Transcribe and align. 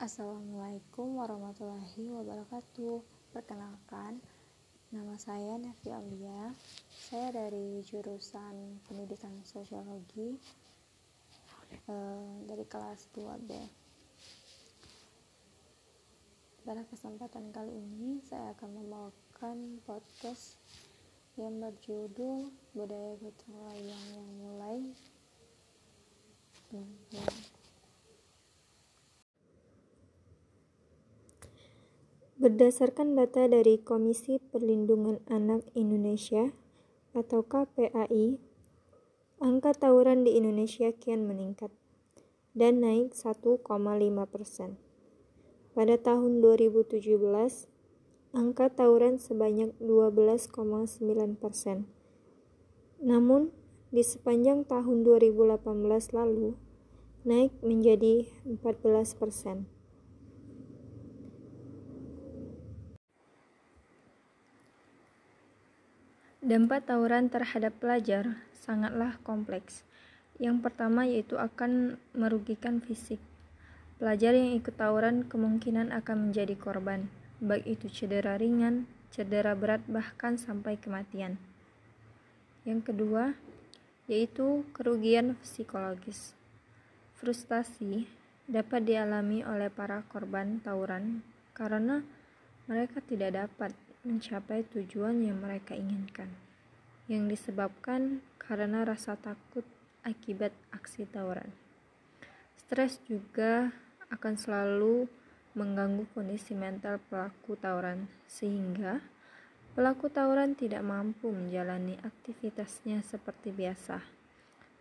Assalamualaikum 0.00 1.20
warahmatullahi 1.20 2.08
wabarakatuh. 2.08 3.04
Perkenalkan, 3.36 4.16
nama 4.88 5.12
saya 5.20 5.60
Nafi 5.60 5.92
Alia. 5.92 6.56
Saya 6.88 7.28
dari 7.36 7.84
jurusan 7.84 8.80
Pendidikan 8.88 9.44
Sosiologi 9.44 10.40
eh, 11.84 12.32
dari 12.48 12.64
kelas 12.64 13.12
2B. 13.12 13.52
Pada 16.64 16.80
kesempatan 16.88 17.52
kali 17.52 17.76
ini, 17.76 18.24
saya 18.24 18.56
akan 18.56 18.80
membawakan 18.80 19.84
podcast 19.84 20.56
yang 21.36 21.60
berjudul 21.60 22.48
Budaya 22.72 23.20
Gotong 23.20 23.52
Royong 23.52 24.04
yang 24.16 24.28
mulai. 24.48 24.80
Hmm, 26.72 26.88
ya. 27.12 27.59
Berdasarkan 32.40 33.20
data 33.20 33.44
dari 33.52 33.76
Komisi 33.76 34.40
Perlindungan 34.40 35.20
Anak 35.28 35.60
Indonesia 35.76 36.56
atau 37.12 37.44
KPAI, 37.44 38.40
angka 39.44 39.76
tawuran 39.76 40.24
di 40.24 40.40
Indonesia 40.40 40.88
kian 40.88 41.28
meningkat 41.28 41.68
dan 42.56 42.80
naik 42.80 43.12
1,5 43.12 43.60
persen. 44.24 44.80
Pada 45.76 46.00
tahun 46.00 46.40
2017, 46.40 47.12
angka 48.32 48.72
tawuran 48.72 49.20
sebanyak 49.20 49.76
12,9 49.76 51.36
persen. 51.36 51.92
Namun, 53.04 53.52
di 53.92 54.00
sepanjang 54.00 54.64
tahun 54.64 55.04
2018 55.04 55.60
lalu, 56.16 56.56
naik 57.20 57.52
menjadi 57.60 58.32
14 58.48 59.12
persen. 59.12 59.68
Dampak 66.50 66.90
tawuran 66.90 67.30
terhadap 67.30 67.78
pelajar 67.78 68.34
sangatlah 68.58 69.14
kompleks. 69.22 69.86
Yang 70.42 70.66
pertama 70.66 71.06
yaitu 71.06 71.38
akan 71.38 71.94
merugikan 72.10 72.82
fisik. 72.82 73.22
Pelajar 74.02 74.34
yang 74.34 74.58
ikut 74.58 74.74
tawuran 74.74 75.30
kemungkinan 75.30 75.94
akan 75.94 76.26
menjadi 76.26 76.58
korban, 76.58 77.06
baik 77.38 77.78
itu 77.78 77.86
cedera 77.86 78.34
ringan, 78.34 78.90
cedera 79.14 79.54
berat, 79.54 79.86
bahkan 79.86 80.42
sampai 80.42 80.74
kematian. 80.74 81.38
Yang 82.66 82.90
kedua 82.90 83.38
yaitu 84.10 84.66
kerugian 84.74 85.38
psikologis. 85.46 86.34
Frustasi 87.14 88.10
dapat 88.50 88.90
dialami 88.90 89.46
oleh 89.46 89.70
para 89.70 90.02
korban 90.10 90.58
tawuran 90.66 91.22
karena 91.54 92.02
mereka 92.66 92.98
tidak 93.06 93.38
dapat 93.38 93.70
mencapai 94.00 94.64
tujuan 94.72 95.20
yang 95.20 95.44
mereka 95.44 95.76
inginkan, 95.76 96.32
yang 97.04 97.28
disebabkan 97.28 98.24
karena 98.40 98.88
rasa 98.88 99.16
takut 99.20 99.62
akibat 100.00 100.56
aksi 100.72 101.04
tawuran. 101.04 101.52
Stres 102.56 102.96
juga 103.04 103.68
akan 104.08 104.34
selalu 104.40 105.04
mengganggu 105.52 106.08
kondisi 106.16 106.56
mental 106.56 107.02
pelaku 107.10 107.58
tawuran, 107.60 108.08
sehingga 108.24 109.04
pelaku 109.76 110.08
tawuran 110.08 110.56
tidak 110.56 110.80
mampu 110.80 111.28
menjalani 111.28 112.00
aktivitasnya 112.00 113.04
seperti 113.04 113.52
biasa. 113.52 114.00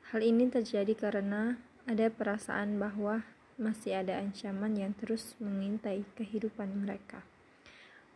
Hal 0.10 0.22
ini 0.24 0.48
terjadi 0.48 0.96
karena 0.96 1.60
ada 1.86 2.08
perasaan 2.08 2.78
bahwa 2.78 3.26
masih 3.60 4.00
ada 4.00 4.22
ancaman 4.22 4.78
yang 4.80 4.96
terus 4.96 5.36
mengintai 5.42 6.08
kehidupan 6.16 6.72
mereka. 6.86 7.26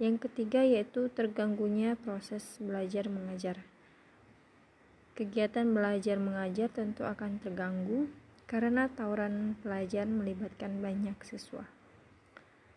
Yang 0.04 0.28
ketiga 0.28 0.68
yaitu 0.68 1.08
terganggunya 1.08 1.96
proses 1.96 2.44
belajar 2.60 3.08
mengajar. 3.08 3.64
Kegiatan 5.16 5.64
belajar 5.72 6.20
mengajar 6.20 6.68
tentu 6.68 7.08
akan 7.08 7.40
terganggu 7.40 8.12
karena 8.44 8.92
tawuran 8.92 9.56
pelajar 9.64 10.04
melibatkan 10.04 10.84
banyak 10.84 11.16
siswa. 11.24 11.64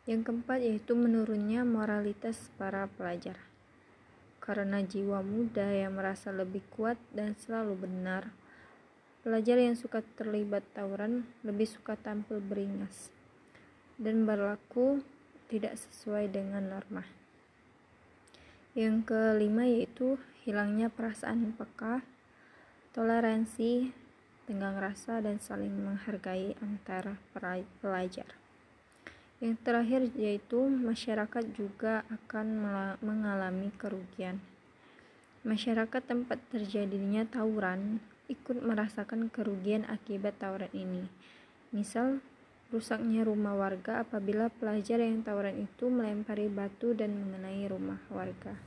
Yang 0.06 0.30
keempat 0.30 0.62
yaitu 0.62 0.94
menurunnya 0.94 1.66
moralitas 1.66 2.46
para 2.54 2.86
pelajar. 2.94 3.42
Karena 4.38 4.78
jiwa 4.86 5.18
muda 5.26 5.66
yang 5.74 5.98
merasa 5.98 6.30
lebih 6.30 6.62
kuat 6.78 6.94
dan 7.10 7.34
selalu 7.34 7.90
benar, 7.90 8.30
pelajar 9.26 9.58
yang 9.58 9.74
suka 9.74 10.06
terlibat 10.14 10.62
tawuran 10.78 11.26
lebih 11.42 11.66
suka 11.66 11.98
tampil 11.98 12.38
beringas 12.38 13.10
dan 13.98 14.22
berlaku 14.22 15.02
tidak 15.50 15.74
sesuai 15.74 16.30
dengan 16.30 16.70
norma. 16.70 17.15
Yang 18.76 19.08
kelima 19.08 19.64
yaitu 19.64 20.20
hilangnya 20.44 20.92
perasaan 20.92 21.56
peka, 21.56 22.04
toleransi, 22.92 23.96
tenggang 24.44 24.76
rasa, 24.76 25.24
dan 25.24 25.40
saling 25.40 25.72
menghargai 25.72 26.52
antara 26.60 27.16
pelajar. 27.80 28.28
Yang 29.40 29.56
terakhir 29.64 30.02
yaitu 30.12 30.60
masyarakat 30.68 31.44
juga 31.56 32.04
akan 32.12 32.46
mengalami 33.00 33.72
kerugian. 33.80 34.44
Masyarakat 35.40 36.02
tempat 36.04 36.36
terjadinya 36.52 37.24
tawuran 37.24 38.04
ikut 38.28 38.60
merasakan 38.60 39.32
kerugian 39.32 39.88
akibat 39.88 40.36
tawuran 40.36 40.72
ini. 40.76 41.08
Misal, 41.72 42.20
rusaknya 42.74 43.22
rumah 43.22 43.54
warga 43.54 44.02
apabila 44.02 44.50
pelajar 44.50 44.98
yang 44.98 45.22
tawuran 45.22 45.70
itu 45.70 45.86
melempari 45.86 46.50
batu 46.50 46.98
dan 46.98 47.14
mengenai 47.14 47.62
rumah 47.70 48.02
warga. 48.10 48.58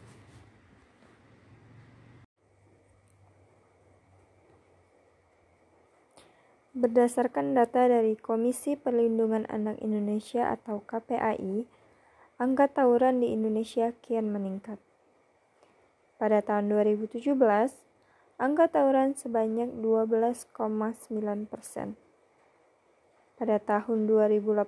Berdasarkan 6.79 7.59
data 7.59 7.91
dari 7.91 8.15
Komisi 8.15 8.79
Perlindungan 8.79 9.43
Anak 9.51 9.83
Indonesia 9.83 10.47
atau 10.55 10.79
KPAI, 10.79 11.67
angka 12.39 12.71
tawuran 12.71 13.19
di 13.19 13.35
Indonesia 13.35 13.91
kian 13.99 14.31
meningkat. 14.31 14.79
Pada 16.15 16.39
tahun 16.39 16.71
2017, 16.71 17.35
angka 18.39 18.71
tawuran 18.71 19.11
sebanyak 19.11 19.75
12,9 19.75 20.55
persen 21.51 21.99
pada 23.39 23.55
tahun 23.55 24.11
2018 24.11 24.67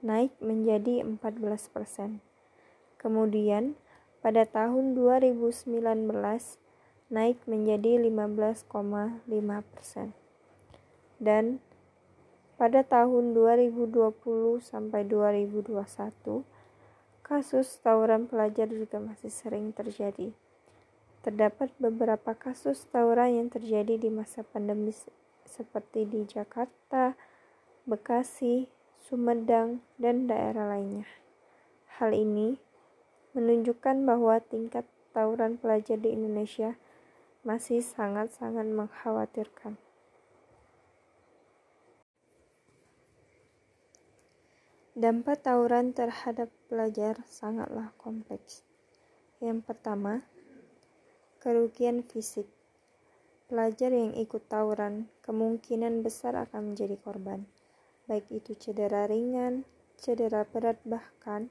naik 0.00 0.32
menjadi 0.40 1.04
14 1.04 1.20
persen. 1.68 2.24
Kemudian 2.96 3.76
pada 4.24 4.48
tahun 4.48 4.96
2019 4.96 5.76
naik 7.12 7.38
menjadi 7.44 8.00
15,5 8.00 8.64
persen. 9.76 10.16
Dan 11.20 11.60
pada 12.56 12.80
tahun 12.80 13.36
2020 13.36 13.92
sampai 14.64 15.04
2021 15.04 15.76
kasus 17.20 17.76
tawuran 17.84 18.24
pelajar 18.24 18.72
juga 18.72 18.96
masih 19.04 19.28
sering 19.28 19.76
terjadi. 19.76 20.32
Terdapat 21.20 21.68
beberapa 21.76 22.32
kasus 22.32 22.88
tawuran 22.88 23.36
yang 23.44 23.48
terjadi 23.52 24.00
di 24.00 24.08
masa 24.08 24.40
pandemi 24.40 24.96
seperti 25.44 26.08
di 26.08 26.24
Jakarta, 26.24 27.18
Bekasi, 27.86 28.66
Sumedang, 28.98 29.78
dan 29.94 30.26
daerah 30.26 30.74
lainnya. 30.74 31.06
Hal 32.02 32.18
ini 32.18 32.58
menunjukkan 33.30 34.02
bahwa 34.02 34.42
tingkat 34.42 34.82
tawuran 35.14 35.54
pelajar 35.54 35.94
di 35.94 36.10
Indonesia 36.10 36.74
masih 37.46 37.86
sangat-sangat 37.86 38.66
mengkhawatirkan. 38.66 39.78
Dampak 44.98 45.46
tawuran 45.46 45.94
terhadap 45.94 46.50
pelajar 46.66 47.22
sangatlah 47.30 47.94
kompleks. 48.02 48.66
Yang 49.38 49.62
pertama, 49.62 50.26
kerugian 51.38 52.02
fisik. 52.02 52.50
Pelajar 53.46 53.94
yang 53.94 54.10
ikut 54.18 54.42
tawuran 54.50 55.06
kemungkinan 55.22 56.02
besar 56.02 56.34
akan 56.34 56.74
menjadi 56.74 56.98
korban 56.98 57.46
baik 58.06 58.26
itu 58.30 58.54
cedera 58.54 59.06
ringan, 59.10 59.66
cedera 59.98 60.46
berat, 60.46 60.78
bahkan 60.86 61.50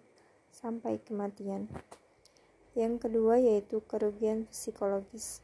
sampai 0.51 1.03
kematian. 1.03 1.67
Yang 2.75 3.07
kedua 3.07 3.39
yaitu 3.39 3.83
kerugian 3.83 4.47
psikologis. 4.51 5.43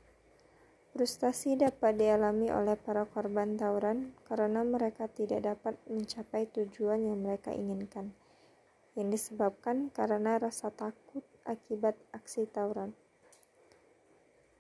Frustasi 0.92 1.56
dapat 1.56 1.96
dialami 1.96 2.52
oleh 2.52 2.76
para 2.76 3.08
korban 3.08 3.56
tawuran 3.56 4.12
karena 4.28 4.68
mereka 4.68 5.08
tidak 5.08 5.48
dapat 5.48 5.80
mencapai 5.88 6.52
tujuan 6.52 7.08
yang 7.08 7.24
mereka 7.24 7.56
inginkan, 7.56 8.12
yang 9.00 9.08
disebabkan 9.08 9.88
karena 9.96 10.36
rasa 10.36 10.68
takut 10.68 11.24
akibat 11.48 11.96
aksi 12.12 12.44
tawuran. 12.44 12.92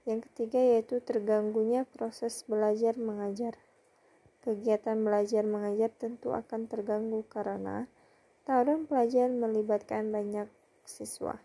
Yang 0.07 0.31
ketiga 0.31 0.63
yaitu 0.63 1.03
terganggunya 1.03 1.83
proses 1.83 2.47
belajar 2.47 2.95
mengajar. 2.95 3.59
Kegiatan 4.41 4.97
belajar 5.05 5.45
mengajar 5.45 5.93
tentu 5.93 6.33
akan 6.33 6.65
terganggu 6.65 7.21
karena 7.29 7.85
Tawuran 8.41 8.89
pelajar 8.89 9.29
melibatkan 9.29 10.09
banyak 10.09 10.49
siswa. 10.81 11.37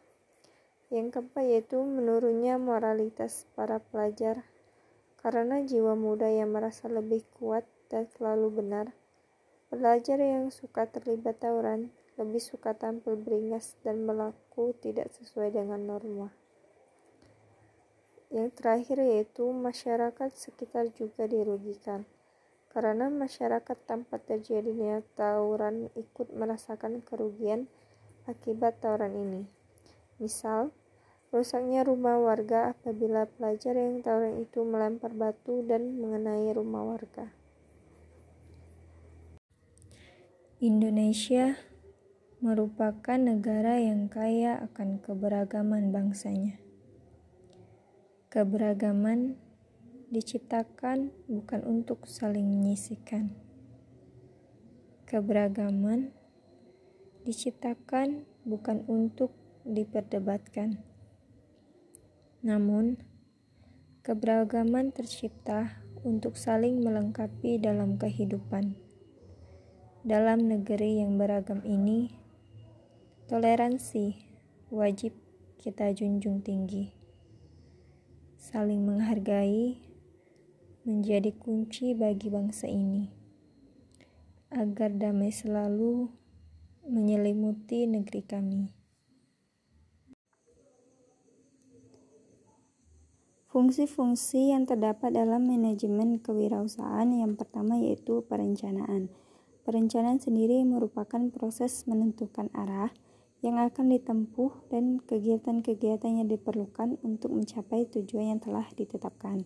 Yang 0.89 1.13
keempat 1.13 1.45
yaitu 1.45 1.77
menurunnya 1.85 2.57
moralitas 2.57 3.45
para 3.53 3.85
pelajar 3.85 4.49
karena 5.21 5.61
jiwa 5.61 5.93
muda 5.93 6.25
yang 6.33 6.57
merasa 6.57 6.89
lebih 6.89 7.21
kuat 7.37 7.69
dan 7.93 8.09
selalu 8.17 8.65
benar. 8.65 8.97
Pelajar 9.69 10.17
yang 10.17 10.49
suka 10.49 10.89
terlibat 10.89 11.37
tawuran 11.37 11.93
lebih 12.17 12.41
suka 12.41 12.73
tampil 12.73 13.21
beringas 13.21 13.77
dan 13.85 14.09
berlaku 14.09 14.73
tidak 14.81 15.13
sesuai 15.13 15.53
dengan 15.53 15.85
norma. 15.85 16.33
Yang 18.33 18.57
terakhir 18.57 19.05
yaitu 19.05 19.45
masyarakat 19.53 20.33
sekitar 20.33 20.89
juga 20.97 21.29
dirugikan 21.29 22.09
karena 22.77 23.09
masyarakat 23.09 23.89
tanpa 23.89 24.21
terjadinya 24.21 25.01
tawuran 25.17 25.89
ikut 25.97 26.29
merasakan 26.37 27.01
kerugian 27.01 27.73
akibat 28.29 28.85
tawuran 28.85 29.17
ini. 29.17 29.43
Misal, 30.21 30.77
rusaknya 31.33 31.89
rumah 31.89 32.21
warga 32.21 32.77
apabila 32.77 33.25
pelajar 33.33 33.81
yang 33.81 34.05
tawuran 34.05 34.45
itu 34.45 34.61
melempar 34.61 35.17
batu 35.17 35.65
dan 35.65 35.97
mengenai 35.97 36.53
rumah 36.53 36.85
warga. 36.85 37.33
Indonesia 40.61 41.57
merupakan 42.45 43.17
negara 43.17 43.81
yang 43.81 44.13
kaya 44.13 44.61
akan 44.69 45.01
keberagaman 45.01 45.97
bangsanya. 45.97 46.61
Keberagaman 48.29 49.41
diciptakan 50.11 51.15
bukan 51.27 51.61
untuk 51.67 52.07
saling 52.07 52.47
menyisihkan. 52.47 53.35
Keberagaman 55.07 56.15
diciptakan 57.27 58.27
bukan 58.47 58.87
untuk 58.87 59.35
diperdebatkan. 59.67 60.83
Namun, 62.43 63.03
keberagaman 64.07 64.95
tercipta 64.95 65.83
untuk 66.07 66.39
saling 66.39 66.83
melengkapi 66.83 67.59
dalam 67.59 67.99
kehidupan. 67.99 68.79
Dalam 70.07 70.47
negeri 70.47 71.03
yang 71.03 71.19
beragam 71.19 71.67
ini, 71.67 72.27
Toleransi 73.27 74.23
wajib 74.71 75.11
kita 75.59 75.91
junjung 75.91 76.47
tinggi. 76.47 76.95
Saling 78.39 78.87
menghargai 78.87 79.86
menjadi 80.87 81.35
kunci 81.35 81.99
bagi 81.99 82.31
bangsa 82.31 82.71
ini, 82.71 83.11
agar 84.55 84.95
damai 84.95 85.35
selalu 85.35 86.07
menyelimuti 86.87 87.91
negeri 87.91 88.23
kami. 88.23 88.63
Fungsi-fungsi 93.51 94.55
yang 94.55 94.63
terdapat 94.63 95.11
dalam 95.11 95.51
manajemen 95.51 96.23
kewirausahaan 96.23 97.11
yang 97.11 97.35
pertama 97.35 97.83
yaitu 97.83 98.23
perencanaan. 98.23 99.11
Perencanaan 99.67 100.23
sendiri 100.23 100.63
merupakan 100.63 101.27
proses 101.35 101.83
menentukan 101.91 102.47
arah, 102.55 102.95
yang 103.45 103.59
akan 103.59 103.91
ditempuh 103.93 104.71
dan 104.73 105.03
kegiatan-kegiatan 105.03 106.23
yang 106.23 106.29
diperlukan 106.31 106.97
untuk 107.03 107.35
mencapai 107.35 107.85
tujuan 107.91 108.37
yang 108.37 108.41
telah 108.41 108.65
ditetapkan. 108.75 109.45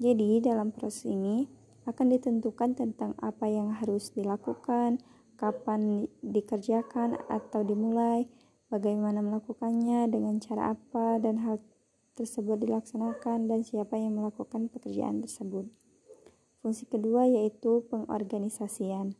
Jadi, 0.00 0.40
dalam 0.40 0.70
proses 0.70 1.04
ini 1.08 1.48
akan 1.84 2.14
ditentukan 2.14 2.78
tentang 2.78 3.18
apa 3.18 3.50
yang 3.50 3.74
harus 3.74 4.14
dilakukan, 4.14 5.02
kapan 5.34 6.06
dikerjakan 6.22 7.18
atau 7.26 7.66
dimulai, 7.66 8.30
bagaimana 8.70 9.18
melakukannya, 9.20 10.06
dengan 10.06 10.38
cara 10.38 10.78
apa, 10.78 11.18
dan 11.18 11.42
hal 11.42 11.58
tersebut 12.14 12.62
dilaksanakan, 12.62 13.50
dan 13.50 13.66
siapa 13.66 13.98
yang 13.98 14.14
melakukan 14.14 14.70
pekerjaan 14.70 15.20
tersebut. 15.20 15.66
Fungsi 16.62 16.86
kedua 16.86 17.26
yaitu 17.26 17.82
pengorganisasian. 17.90 19.18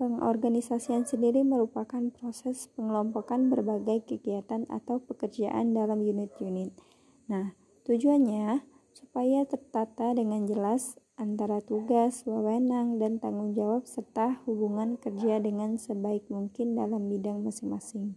Pengorganisasian 0.00 1.04
sendiri 1.04 1.44
merupakan 1.44 2.00
proses 2.08 2.72
pengelompokan 2.72 3.52
berbagai 3.52 4.08
kegiatan 4.08 4.64
atau 4.72 4.96
pekerjaan 5.04 5.76
dalam 5.76 6.00
unit-unit. 6.00 6.72
Nah, 7.28 7.52
tujuannya 7.84 8.64
supaya 8.92 9.46
tertata 9.46 10.12
dengan 10.14 10.46
jelas 10.46 10.98
antara 11.20 11.60
tugas, 11.60 12.24
wewenang, 12.24 12.96
dan 12.96 13.20
tanggung 13.20 13.52
jawab 13.52 13.84
serta 13.84 14.40
hubungan 14.48 14.96
kerja 14.96 15.36
dengan 15.36 15.76
sebaik 15.76 16.26
mungkin 16.32 16.72
dalam 16.72 17.12
bidang 17.12 17.44
masing-masing. 17.44 18.16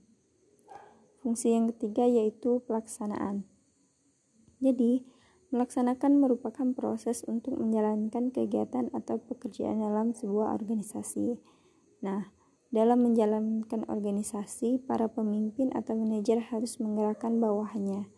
Fungsi 1.19 1.55
yang 1.55 1.71
ketiga 1.75 2.07
yaitu 2.07 2.63
pelaksanaan. 2.63 3.43
Jadi, 4.63 5.03
melaksanakan 5.51 6.23
merupakan 6.23 6.71
proses 6.71 7.27
untuk 7.27 7.59
menjalankan 7.59 8.31
kegiatan 8.31 8.87
atau 8.95 9.19
pekerjaan 9.19 9.83
dalam 9.83 10.15
sebuah 10.15 10.55
organisasi. 10.55 11.37
Nah, 12.01 12.31
dalam 12.71 13.05
menjalankan 13.05 13.85
organisasi, 13.85 14.81
para 14.81 15.11
pemimpin 15.11 15.69
atau 15.75 15.93
manajer 15.93 16.39
harus 16.39 16.79
menggerakkan 16.81 17.37
bawahannya 17.37 18.09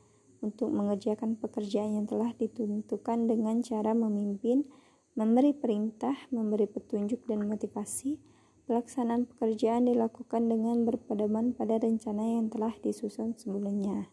untuk 0.46 0.70
mengerjakan 0.70 1.42
pekerjaan 1.42 1.98
yang 1.98 2.06
telah 2.06 2.30
ditentukan 2.38 3.26
dengan 3.26 3.66
cara 3.66 3.98
memimpin, 3.98 4.70
memberi 5.18 5.58
perintah, 5.58 6.14
memberi 6.30 6.70
petunjuk 6.70 7.26
dan 7.26 7.50
motivasi. 7.50 8.22
Pelaksanaan 8.66 9.30
pekerjaan 9.30 9.86
dilakukan 9.90 10.50
dengan 10.50 10.86
berpedoman 10.86 11.54
pada 11.54 11.78
rencana 11.78 12.38
yang 12.38 12.50
telah 12.50 12.74
disusun 12.82 13.38
sebelumnya. 13.38 14.10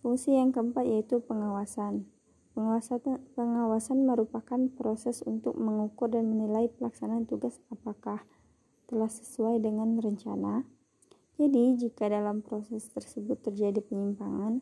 Fungsi 0.00 0.36
yang 0.36 0.52
keempat 0.52 0.84
yaitu 0.84 1.20
pengawasan. 1.24 2.08
Pengawasan, 2.56 3.00
pengawasan 3.36 4.04
merupakan 4.04 4.60
proses 4.76 5.24
untuk 5.24 5.56
mengukur 5.56 6.12
dan 6.12 6.28
menilai 6.28 6.68
pelaksanaan 6.68 7.24
tugas 7.24 7.60
apakah 7.72 8.24
telah 8.88 9.08
sesuai 9.08 9.62
dengan 9.62 9.96
rencana. 9.96 10.66
Jadi, 11.40 11.80
jika 11.80 12.12
dalam 12.12 12.44
proses 12.44 12.92
tersebut 12.92 13.40
terjadi 13.40 13.80
penyimpangan, 13.80 14.60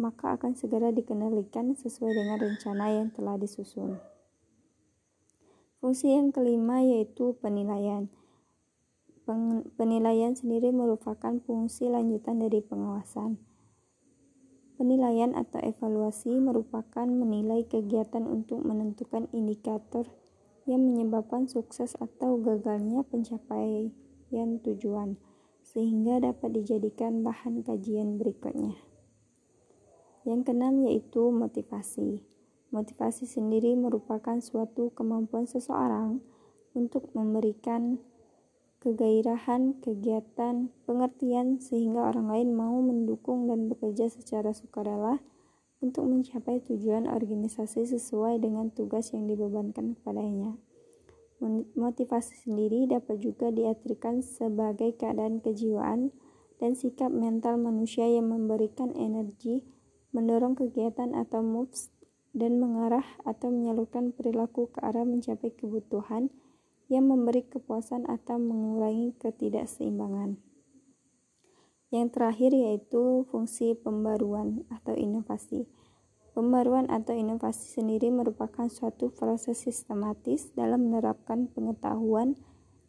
maka 0.00 0.40
akan 0.40 0.56
segera 0.56 0.88
dikendalikan 0.88 1.76
sesuai 1.76 2.16
dengan 2.16 2.40
rencana 2.40 2.96
yang 2.96 3.12
telah 3.12 3.36
disusun. 3.36 4.00
Fungsi 5.84 6.16
yang 6.16 6.32
kelima 6.32 6.80
yaitu 6.80 7.36
penilaian. 7.44 8.08
Penilaian 9.76 10.32
sendiri 10.32 10.72
merupakan 10.72 11.36
fungsi 11.44 11.92
lanjutan 11.92 12.40
dari 12.40 12.64
pengawasan. 12.64 13.36
Penilaian 14.80 15.36
atau 15.36 15.60
evaluasi 15.60 16.40
merupakan 16.40 17.04
menilai 17.04 17.68
kegiatan 17.68 18.24
untuk 18.24 18.64
menentukan 18.64 19.28
indikator 19.36 20.08
yang 20.64 20.88
menyebabkan 20.88 21.44
sukses 21.44 21.92
atau 22.00 22.40
gagalnya 22.40 23.04
pencapaian 23.04 24.48
tujuan, 24.64 25.20
sehingga 25.78 26.18
dapat 26.18 26.58
dijadikan 26.58 27.22
bahan 27.22 27.62
kajian 27.62 28.18
berikutnya. 28.18 28.74
Yang 30.26 30.50
keenam 30.50 30.82
yaitu 30.82 31.30
motivasi. 31.30 32.26
Motivasi 32.74 33.30
sendiri 33.30 33.78
merupakan 33.78 34.42
suatu 34.42 34.90
kemampuan 34.90 35.46
seseorang 35.46 36.18
untuk 36.74 37.14
memberikan 37.14 38.02
kegairahan, 38.82 39.78
kegiatan, 39.78 40.74
pengertian 40.82 41.62
sehingga 41.62 42.10
orang 42.10 42.26
lain 42.26 42.58
mau 42.58 42.82
mendukung 42.82 43.46
dan 43.46 43.70
bekerja 43.70 44.10
secara 44.10 44.50
sukarela 44.50 45.22
untuk 45.78 46.10
mencapai 46.10 46.58
tujuan 46.66 47.06
organisasi 47.06 47.86
sesuai 47.86 48.42
dengan 48.42 48.74
tugas 48.74 49.14
yang 49.14 49.30
dibebankan 49.30 49.94
kepadanya. 49.94 50.58
Motivasi 51.78 52.34
sendiri 52.42 52.90
dapat 52.90 53.22
juga 53.22 53.54
diartikan 53.54 54.26
sebagai 54.26 54.98
keadaan 54.98 55.38
kejiwaan 55.38 56.10
dan 56.58 56.74
sikap 56.74 57.14
mental 57.14 57.62
manusia 57.62 58.10
yang 58.10 58.26
memberikan 58.26 58.90
energi, 58.98 59.62
mendorong 60.10 60.58
kegiatan 60.58 61.14
atau 61.14 61.38
moves, 61.46 61.94
dan 62.34 62.58
mengarah 62.58 63.06
atau 63.22 63.54
menyalurkan 63.54 64.10
perilaku 64.10 64.66
ke 64.74 64.82
arah 64.82 65.06
mencapai 65.06 65.54
kebutuhan, 65.54 66.34
yang 66.88 67.06
memberi 67.06 67.44
kepuasan 67.44 68.08
atau 68.08 68.40
mengurangi 68.40 69.14
ketidakseimbangan. 69.20 70.40
Yang 71.88 72.08
terakhir 72.16 72.50
yaitu 72.52 73.28
fungsi 73.28 73.76
pembaruan 73.76 74.64
atau 74.72 74.96
inovasi. 74.96 75.68
Pembaruan 76.38 76.86
atau 76.86 77.18
inovasi 77.18 77.82
sendiri 77.82 78.14
merupakan 78.14 78.70
suatu 78.70 79.10
proses 79.10 79.58
sistematis 79.58 80.54
dalam 80.54 80.86
menerapkan 80.86 81.50
pengetahuan, 81.50 82.38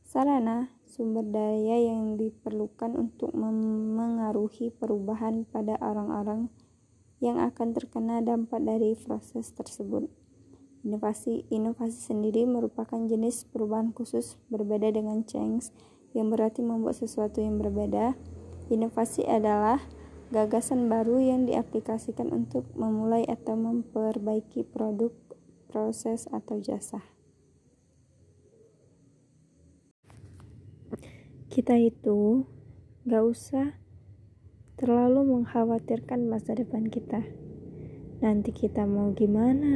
sarana, 0.05 0.69
sumber 0.85 1.25
daya 1.25 1.81
yang 1.81 2.13
diperlukan 2.13 2.93
untuk 2.93 3.33
memengaruhi 3.33 4.69
perubahan 4.69 5.49
pada 5.49 5.81
orang-orang 5.81 6.53
yang 7.25 7.41
akan 7.41 7.73
terkena 7.73 8.21
dampak 8.21 8.61
dari 8.61 8.93
proses 8.93 9.49
tersebut. 9.57 10.05
Inovasi 10.85 11.49
inovasi 11.49 12.13
sendiri 12.13 12.45
merupakan 12.45 13.01
jenis 13.09 13.49
perubahan 13.49 13.97
khusus 13.97 14.37
berbeda 14.53 14.93
dengan 14.93 15.25
change 15.25 15.73
yang 16.13 16.29
berarti 16.29 16.61
membuat 16.61 17.01
sesuatu 17.01 17.41
yang 17.41 17.57
berbeda. 17.57 18.13
Inovasi 18.69 19.25
adalah 19.25 19.81
gagasan 20.29 20.93
baru 20.93 21.17
yang 21.17 21.49
diaplikasikan 21.49 22.29
untuk 22.29 22.69
memulai 22.77 23.25
atau 23.25 23.57
memperbaiki 23.57 24.61
produk, 24.69 25.09
proses, 25.69 26.29
atau 26.29 26.61
jasa. 26.61 27.01
Kita 31.49 31.73
itu 31.81 32.45
gak 33.09 33.25
usah 33.25 33.73
terlalu 34.77 35.33
mengkhawatirkan 35.33 36.29
masa 36.29 36.53
depan 36.53 36.87
kita. 36.87 37.25
Nanti 38.21 38.53
kita 38.53 38.85
mau 38.85 39.15
gimana 39.17 39.71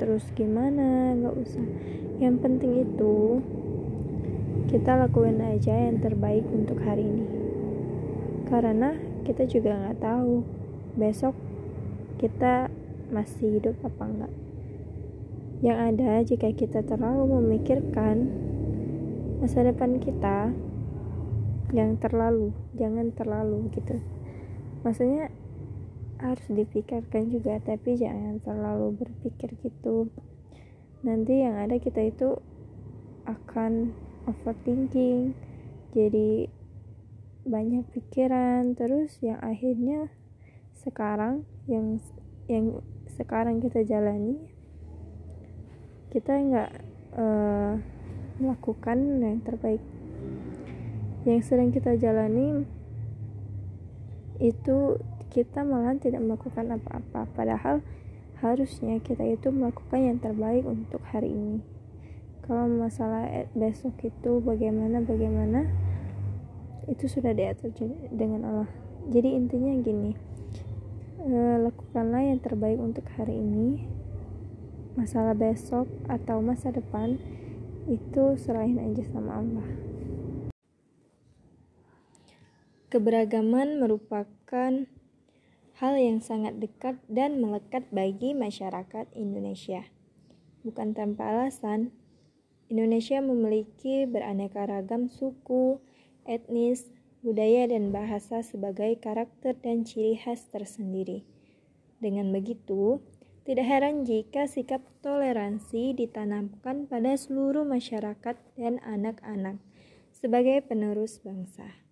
terus 0.00 0.26
gimana 0.32 1.14
nggak 1.14 1.36
usah. 1.40 1.66
Yang 2.20 2.36
penting 2.40 2.72
itu 2.84 3.14
kita 4.66 4.98
lakuin 4.98 5.40
aja 5.40 5.88
yang 5.88 6.02
terbaik 6.02 6.44
untuk 6.50 6.80
hari 6.82 7.06
ini. 7.06 7.26
Karena 8.48 9.05
kita 9.26 9.50
juga 9.50 9.74
nggak 9.74 9.98
tahu 9.98 10.46
besok 10.94 11.34
kita 12.22 12.70
masih 13.10 13.58
hidup 13.58 13.74
apa 13.82 14.02
enggak 14.06 14.32
yang 15.64 15.78
ada 15.82 16.22
jika 16.22 16.52
kita 16.54 16.86
terlalu 16.86 17.42
memikirkan 17.42 18.28
masa 19.42 19.66
depan 19.66 19.98
kita 19.98 20.52
yang 21.74 21.98
terlalu 21.98 22.54
jangan 22.78 23.10
terlalu 23.12 23.72
gitu. 23.74 23.98
Maksudnya 24.84 25.32
harus 26.16 26.46
dipikirkan 26.48 27.28
juga 27.28 27.60
tapi 27.60 27.98
jangan 27.98 28.40
terlalu 28.40 28.96
berpikir 29.00 29.56
gitu. 29.60 30.12
Nanti 31.04 31.44
yang 31.44 31.56
ada 31.56 31.76
kita 31.76 32.04
itu 32.04 32.38
akan 33.26 33.92
overthinking 34.28 35.34
jadi 35.92 36.52
banyak 37.46 37.86
pikiran. 37.94 38.74
Terus 38.74 39.16
yang 39.22 39.38
akhirnya 39.38 40.10
sekarang 40.82 41.46
yang 41.70 42.02
yang 42.46 42.82
sekarang 43.16 43.58
kita 43.64 43.82
jalani 43.86 44.38
kita 46.12 46.32
nggak 46.32 46.72
uh, 47.18 47.74
melakukan 48.38 48.98
yang 49.20 49.38
terbaik. 49.42 49.82
Yang 51.26 51.40
sedang 51.50 51.74
kita 51.74 51.98
jalani 51.98 52.64
itu 54.38 55.00
kita 55.32 55.64
malah 55.66 55.96
tidak 55.98 56.22
melakukan 56.22 56.76
apa-apa. 56.76 57.28
Padahal 57.34 57.82
harusnya 58.40 59.00
kita 59.00 59.24
itu 59.24 59.48
melakukan 59.48 60.00
yang 60.00 60.18
terbaik 60.20 60.64
untuk 60.64 61.00
hari 61.08 61.32
ini. 61.32 61.60
Kalau 62.46 62.70
masalah 62.70 63.48
besok 63.58 63.98
itu 64.06 64.38
bagaimana 64.38 65.02
bagaimana 65.02 65.66
itu 66.86 67.04
sudah 67.10 67.34
diatur 67.34 67.74
dengan 68.14 68.42
Allah. 68.46 68.70
Jadi 69.06 69.38
intinya 69.38 69.74
gini 69.82 70.36
eh, 71.26 71.56
lakukanlah 71.58 72.22
yang 72.22 72.38
terbaik 72.38 72.78
untuk 72.78 73.06
hari 73.18 73.34
ini. 73.36 73.86
Masalah 74.96 75.36
besok 75.36 75.90
atau 76.08 76.40
masa 76.40 76.72
depan 76.72 77.20
itu 77.84 78.24
serahin 78.40 78.80
aja 78.80 79.04
sama 79.12 79.42
Allah. 79.42 79.68
Keberagaman 82.88 83.82
merupakan 83.82 84.72
hal 85.76 85.94
yang 86.00 86.24
sangat 86.24 86.56
dekat 86.56 86.96
dan 87.12 87.44
melekat 87.44 87.84
bagi 87.92 88.32
masyarakat 88.32 89.12
Indonesia. 89.12 89.84
Bukan 90.64 90.96
tanpa 90.96 91.28
alasan, 91.28 91.92
Indonesia 92.72 93.20
memiliki 93.20 94.08
beraneka 94.08 94.64
ragam 94.64 95.12
suku, 95.12 95.78
etnis, 96.26 96.90
budaya, 97.22 97.70
dan 97.70 97.94
bahasa 97.94 98.42
sebagai 98.42 98.98
karakter 99.00 99.56
dan 99.58 99.86
ciri 99.86 100.18
khas 100.18 100.46
tersendiri. 100.52 101.26
Dengan 102.02 102.28
begitu, 102.34 103.00
tidak 103.46 103.66
heran 103.66 104.02
jika 104.02 104.50
sikap 104.50 104.82
toleransi 105.06 105.94
ditanamkan 105.94 106.90
pada 106.90 107.14
seluruh 107.14 107.62
masyarakat 107.62 108.36
dan 108.58 108.82
anak-anak 108.82 109.62
sebagai 110.10 110.66
penerus 110.66 111.22
bangsa. 111.22 111.86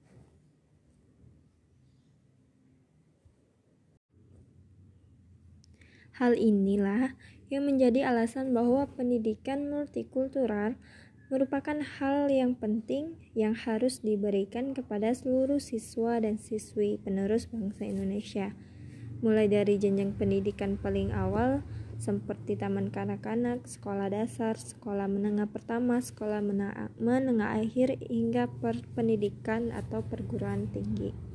Hal 6.15 6.39
inilah 6.39 7.19
yang 7.51 7.67
menjadi 7.67 8.07
alasan 8.11 8.55
bahwa 8.55 8.87
pendidikan 8.91 9.67
multikultural 9.71 10.79
merupakan 11.35 11.75
hal 11.99 12.31
yang 12.31 12.55
penting 12.55 13.19
yang 13.35 13.59
harus 13.59 13.99
diberikan 14.07 14.71
kepada 14.71 15.11
seluruh 15.11 15.59
siswa 15.59 16.23
dan 16.23 16.39
siswi 16.39 17.03
penerus 17.03 17.51
bangsa 17.51 17.83
Indonesia. 17.91 18.55
Mulai 19.19 19.51
dari 19.51 19.75
jenjang 19.75 20.15
pendidikan 20.15 20.79
paling 20.79 21.11
awal 21.11 21.67
seperti 21.99 22.55
taman 22.55 22.95
kanak-kanak, 22.95 23.67
sekolah 23.67 24.15
dasar, 24.15 24.55
sekolah 24.55 25.11
menengah 25.11 25.51
pertama, 25.51 25.99
sekolah 25.99 26.39
menengah, 26.39 26.95
menengah 27.03 27.59
akhir 27.59 27.99
hingga 28.07 28.47
per 28.63 28.79
pendidikan 28.95 29.75
atau 29.75 30.07
perguruan 30.07 30.71
tinggi. 30.71 31.35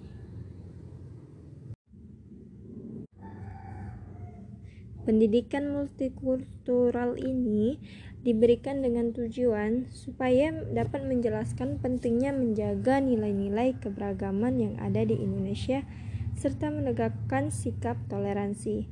Pendidikan 5.03 5.73
multikultural 5.73 7.17
ini 7.17 7.81
diberikan 8.19 8.83
dengan 8.83 9.15
tujuan 9.15 9.87
supaya 9.95 10.51
dapat 10.51 11.07
menjelaskan 11.07 11.79
pentingnya 11.79 12.35
menjaga 12.35 12.99
nilai-nilai 12.99 13.79
keberagaman 13.79 14.59
yang 14.59 14.75
ada 14.83 15.07
di 15.07 15.15
Indonesia 15.15 15.87
serta 16.35 16.71
menegakkan 16.71 17.51
sikap 17.51 17.95
toleransi. 18.11 18.87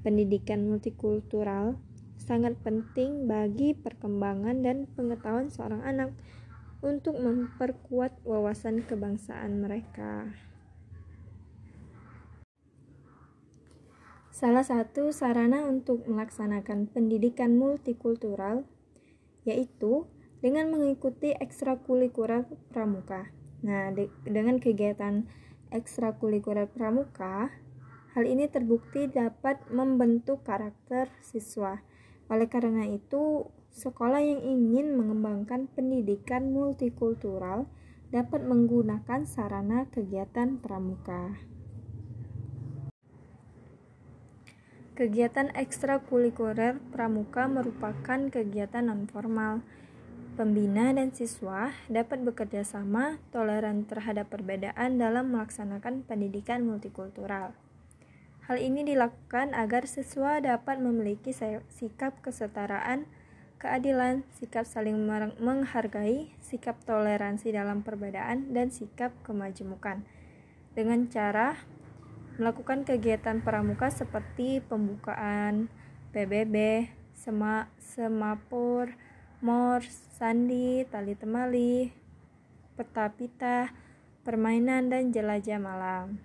Pendidikan 0.00 0.64
multikultural 0.64 1.76
sangat 2.16 2.56
penting 2.64 3.28
bagi 3.28 3.76
perkembangan 3.76 4.64
dan 4.64 4.88
pengetahuan 4.96 5.52
seorang 5.52 5.84
anak 5.84 6.10
untuk 6.80 7.16
memperkuat 7.20 8.24
wawasan 8.24 8.84
kebangsaan 8.84 9.60
mereka. 9.60 10.45
Salah 14.36 14.68
satu 14.68 15.16
sarana 15.16 15.64
untuk 15.64 16.04
melaksanakan 16.04 16.92
pendidikan 16.92 17.56
multikultural 17.56 18.68
yaitu 19.48 20.04
dengan 20.44 20.68
mengikuti 20.68 21.32
ekstrakurikuler 21.32 22.44
pramuka. 22.68 23.32
Nah, 23.64 23.96
de 23.96 24.12
dengan 24.28 24.60
kegiatan 24.60 25.24
ekstrakurikuler 25.72 26.68
pramuka, 26.68 27.48
hal 28.12 28.24
ini 28.28 28.44
terbukti 28.52 29.08
dapat 29.08 29.56
membentuk 29.72 30.44
karakter 30.44 31.08
siswa. 31.24 31.80
Oleh 32.28 32.52
karena 32.52 32.84
itu, 32.92 33.48
sekolah 33.72 34.20
yang 34.20 34.44
ingin 34.44 35.00
mengembangkan 35.00 35.64
pendidikan 35.72 36.52
multikultural 36.52 37.72
dapat 38.12 38.44
menggunakan 38.44 39.24
sarana 39.24 39.88
kegiatan 39.88 40.60
pramuka. 40.60 41.55
Kegiatan 44.96 45.52
ekstrakurikuler 45.52 46.80
pramuka 46.88 47.44
merupakan 47.44 48.16
kegiatan 48.32 48.88
nonformal. 48.88 49.60
Pembina 50.40 50.88
dan 50.88 51.12
siswa 51.12 51.76
dapat 51.92 52.24
bekerja 52.24 52.64
sama 52.64 53.20
toleran 53.28 53.84
terhadap 53.84 54.32
perbedaan 54.32 54.96
dalam 54.96 55.36
melaksanakan 55.36 56.00
pendidikan 56.08 56.64
multikultural. 56.64 57.52
Hal 58.48 58.56
ini 58.56 58.88
dilakukan 58.88 59.52
agar 59.52 59.84
siswa 59.84 60.40
dapat 60.40 60.80
memiliki 60.80 61.36
sikap 61.68 62.24
kesetaraan, 62.24 63.04
keadilan, 63.60 64.24
sikap 64.40 64.64
saling 64.64 64.96
menghargai, 65.36 66.32
sikap 66.40 66.80
toleransi 66.88 67.52
dalam 67.52 67.84
perbedaan, 67.84 68.48
dan 68.56 68.72
sikap 68.72 69.12
kemajemukan. 69.28 70.08
Dengan 70.72 71.04
cara 71.12 71.60
melakukan 72.36 72.84
kegiatan 72.84 73.40
pramuka 73.40 73.88
seperti 73.88 74.60
pembukaan 74.60 75.72
PBB, 76.12 76.88
sema, 77.16 77.72
semapur, 77.80 78.92
mor, 79.40 79.80
sandi, 80.16 80.84
tali 80.88 81.16
temali, 81.16 81.92
peta 82.76 83.08
pita, 83.08 83.72
permainan, 84.20 84.92
dan 84.92 85.12
jelajah 85.16 85.56
malam. 85.56 86.20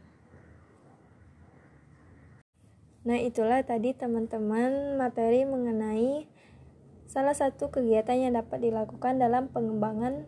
Nah, 3.02 3.18
itulah 3.18 3.64
tadi 3.64 3.96
teman-teman 3.98 5.00
materi 5.00 5.48
mengenai 5.48 6.28
salah 7.08 7.34
satu 7.34 7.74
kegiatan 7.74 8.20
yang 8.30 8.38
dapat 8.38 8.62
dilakukan 8.62 9.18
dalam 9.18 9.50
pengembangan 9.50 10.28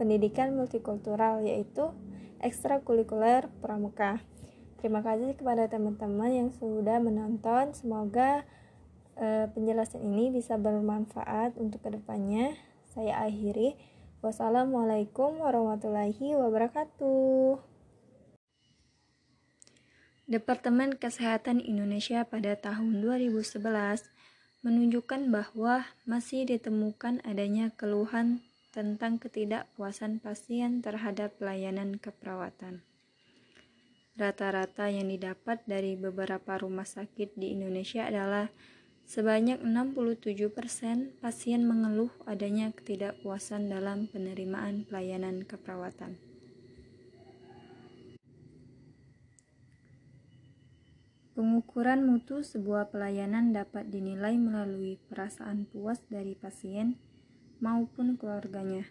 pendidikan 0.00 0.56
multikultural 0.56 1.44
yaitu 1.46 1.94
ekstrakurikuler 2.42 3.46
pramuka. 3.62 4.18
Terima 4.82 4.98
kasih 4.98 5.38
kepada 5.38 5.70
teman-teman 5.70 6.26
yang 6.26 6.50
sudah 6.58 6.98
menonton. 6.98 7.70
Semoga 7.70 8.42
uh, 9.14 9.46
penjelasan 9.54 10.02
ini 10.02 10.34
bisa 10.34 10.58
bermanfaat 10.58 11.54
untuk 11.54 11.86
ke 11.86 11.94
depannya. 11.94 12.58
Saya 12.90 13.22
akhiri. 13.22 13.78
Wassalamualaikum 14.26 15.38
warahmatullahi 15.38 16.34
wabarakatuh. 16.34 17.62
Departemen 20.26 20.98
Kesehatan 20.98 21.62
Indonesia 21.62 22.26
pada 22.26 22.58
tahun 22.58 23.06
2011 23.06 23.62
menunjukkan 24.66 25.30
bahwa 25.30 25.86
masih 26.10 26.42
ditemukan 26.42 27.22
adanya 27.22 27.70
keluhan 27.78 28.42
tentang 28.74 29.22
ketidakpuasan 29.22 30.18
pasien 30.18 30.82
terhadap 30.82 31.38
pelayanan 31.38 32.02
keperawatan. 32.02 32.82
Rata-rata 34.12 34.92
yang 34.92 35.08
didapat 35.08 35.64
dari 35.64 35.96
beberapa 35.96 36.60
rumah 36.60 36.84
sakit 36.84 37.32
di 37.32 37.56
Indonesia 37.56 38.04
adalah 38.04 38.52
sebanyak 39.08 39.64
67% 39.64 41.16
pasien 41.16 41.64
mengeluh 41.64 42.12
adanya 42.28 42.68
ketidakpuasan 42.76 43.72
dalam 43.72 44.12
penerimaan 44.12 44.84
pelayanan 44.84 45.48
keperawatan. 45.48 46.20
Pengukuran 51.32 52.04
mutu 52.04 52.44
sebuah 52.44 52.92
pelayanan 52.92 53.56
dapat 53.56 53.88
dinilai 53.88 54.36
melalui 54.36 55.00
perasaan 55.08 55.64
puas 55.64 56.04
dari 56.12 56.36
pasien 56.36 57.00
maupun 57.64 58.20
keluarganya 58.20 58.84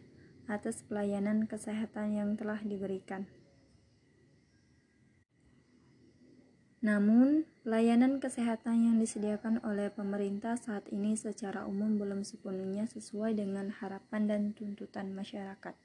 atas 0.50 0.82
pelayanan 0.90 1.46
kesehatan 1.46 2.18
yang 2.18 2.34
telah 2.34 2.58
diberikan. 2.66 3.30
Namun, 6.82 7.46
pelayanan 7.62 8.18
kesehatan 8.18 8.90
yang 8.90 8.98
disediakan 8.98 9.62
oleh 9.62 9.94
pemerintah 9.94 10.58
saat 10.58 10.90
ini 10.90 11.14
secara 11.14 11.70
umum 11.70 12.02
belum 12.02 12.26
sepenuhnya 12.26 12.90
sesuai 12.90 13.38
dengan 13.38 13.70
harapan 13.70 14.26
dan 14.26 14.42
tuntutan 14.58 15.14
masyarakat 15.14 15.78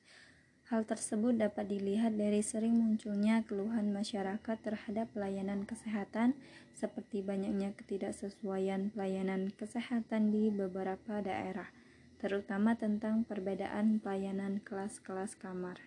Hal 0.67 0.83
tersebut 0.83 1.39
dapat 1.39 1.71
dilihat 1.71 2.19
dari 2.19 2.43
sering 2.43 2.75
munculnya 2.75 3.47
keluhan 3.47 3.95
masyarakat 3.95 4.59
terhadap 4.67 5.07
pelayanan 5.15 5.63
kesehatan, 5.63 6.35
seperti 6.75 7.23
banyaknya 7.23 7.71
ketidaksesuaian 7.79 8.91
pelayanan 8.91 9.55
kesehatan 9.55 10.35
di 10.35 10.51
beberapa 10.51 11.23
daerah, 11.23 11.71
terutama 12.19 12.75
tentang 12.75 13.23
perbedaan 13.23 14.03
pelayanan 14.03 14.59
kelas-kelas 14.67 15.39
kamar. 15.39 15.79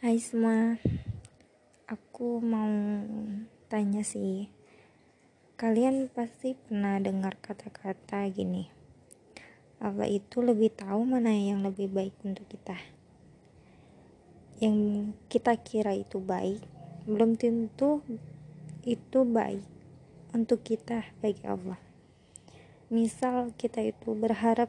Hai 0.00 0.16
semua, 0.16 0.80
aku 1.88 2.44
mau 2.44 2.68
tanya 3.72 4.04
sih, 4.04 4.52
kalian 5.56 6.12
pasti 6.12 6.52
pernah 6.52 7.00
dengar 7.00 7.40
kata-kata 7.40 8.28
gini, 8.28 8.68
Allah 9.80 10.04
itu 10.04 10.44
lebih 10.44 10.68
tahu 10.76 11.08
mana 11.08 11.32
yang 11.32 11.64
lebih 11.64 11.88
baik 11.88 12.12
untuk 12.28 12.44
kita? 12.52 12.76
Yang 14.60 15.10
kita 15.32 15.56
kira 15.64 15.96
itu 15.96 16.20
baik 16.20 16.60
belum 17.08 17.40
tentu 17.40 18.04
itu 18.84 19.24
baik 19.24 19.64
untuk 20.36 20.60
kita 20.60 21.08
bagi 21.24 21.40
Allah. 21.48 21.80
Misal 22.92 23.56
kita 23.56 23.80
itu 23.80 24.12
berharap 24.12 24.68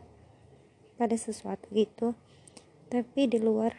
pada 0.96 1.20
sesuatu 1.20 1.68
gitu 1.76 2.16
tapi 2.88 3.28
di 3.28 3.44
luar 3.44 3.76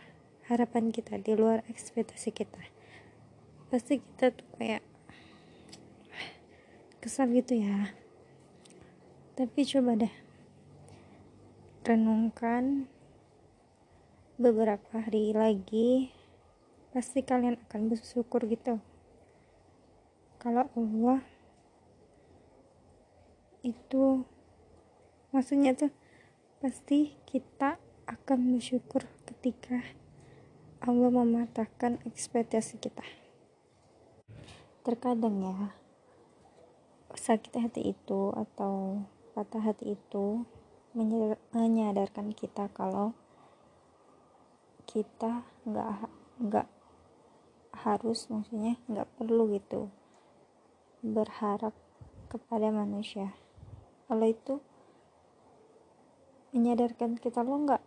harapan 0.48 0.88
kita 0.92 1.16
di 1.20 1.36
luar 1.36 1.60
ekspektasi 1.68 2.32
kita 2.32 2.79
pasti 3.70 4.02
kita 4.02 4.34
tuh 4.34 4.50
kayak 4.58 4.82
kesal 6.98 7.30
gitu 7.30 7.54
ya. 7.54 7.94
Tapi 9.38 9.62
coba 9.62 9.94
deh 9.94 10.14
renungkan 11.86 12.90
beberapa 14.42 15.06
hari 15.06 15.30
lagi 15.30 16.10
pasti 16.90 17.22
kalian 17.22 17.62
akan 17.70 17.94
bersyukur 17.94 18.42
gitu. 18.50 18.82
Kalau 20.42 20.66
Allah 20.74 21.22
itu 23.62 24.26
maksudnya 25.30 25.78
tuh 25.78 25.94
pasti 26.58 27.14
kita 27.22 27.78
akan 28.10 28.58
bersyukur 28.58 29.06
ketika 29.30 29.86
Allah 30.82 31.14
mematahkan 31.14 32.02
ekspektasi 32.02 32.82
kita 32.82 33.19
terkadang 34.80 35.36
ya 35.44 35.56
sakit 37.12 37.52
hati 37.58 37.92
itu 37.92 38.30
atau 38.32 39.04
patah 39.34 39.60
hati 39.60 39.98
itu 39.98 40.46
menyadarkan 41.54 42.34
kita 42.34 42.70
kalau 42.70 43.14
kita 44.90 45.46
nggak 45.66 46.10
nggak 46.42 46.68
harus 47.86 48.26
maksudnya 48.26 48.74
nggak 48.90 49.06
perlu 49.14 49.54
gitu 49.54 49.86
berharap 51.00 51.72
kepada 52.30 52.70
manusia. 52.74 53.34
Kalau 54.10 54.26
itu 54.26 54.58
menyadarkan 56.50 57.18
kita 57.18 57.46
lo 57.46 57.54
nggak 57.62 57.82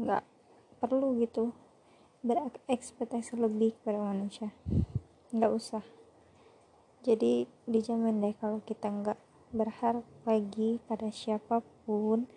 nggak 0.00 0.24
perlu 0.80 1.16
gitu 1.20 1.52
berekspektasi 2.20 3.40
lebih 3.40 3.76
kepada 3.80 4.00
manusia. 4.00 4.52
Nggak 5.32 5.52
usah 5.56 5.84
jadi 7.00 7.48
dijamin 7.64 8.20
deh 8.20 8.36
kalau 8.36 8.60
kita 8.60 8.92
nggak 8.92 9.16
berharap 9.56 10.04
lagi 10.28 10.78
pada 10.84 11.08
siapa 11.08 11.64
pun 11.88 12.28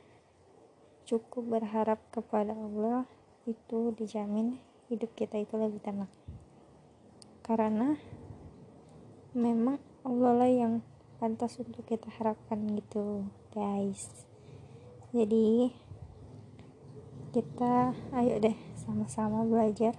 cukup 1.04 1.60
berharap 1.60 2.00
kepada 2.16 2.56
Allah 2.56 3.04
itu 3.44 3.92
dijamin 3.92 4.58
hidup 4.88 5.12
kita 5.20 5.36
itu 5.36 5.60
lebih 5.60 5.84
tenang. 5.84 6.08
Karena 7.44 8.00
memang 9.36 9.84
Allah 10.08 10.32
lah 10.32 10.48
yang 10.48 10.80
pantas 11.20 11.60
untuk 11.60 11.84
kita 11.84 12.08
harapkan 12.16 12.64
gitu 12.72 13.28
guys. 13.52 14.24
Jadi 15.12 15.76
kita 17.36 17.92
ayo 18.16 18.40
deh 18.40 18.56
sama-sama 18.80 19.44
belajar 19.44 19.98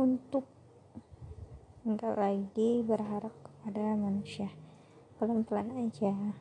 untuk 0.00 0.48
enggak 1.84 2.16
lagi 2.16 2.80
berharap 2.82 3.34
kepada 3.66 3.98
manusia. 3.98 4.54
Pelan-pelan 5.18 5.74
aja. 5.74 6.38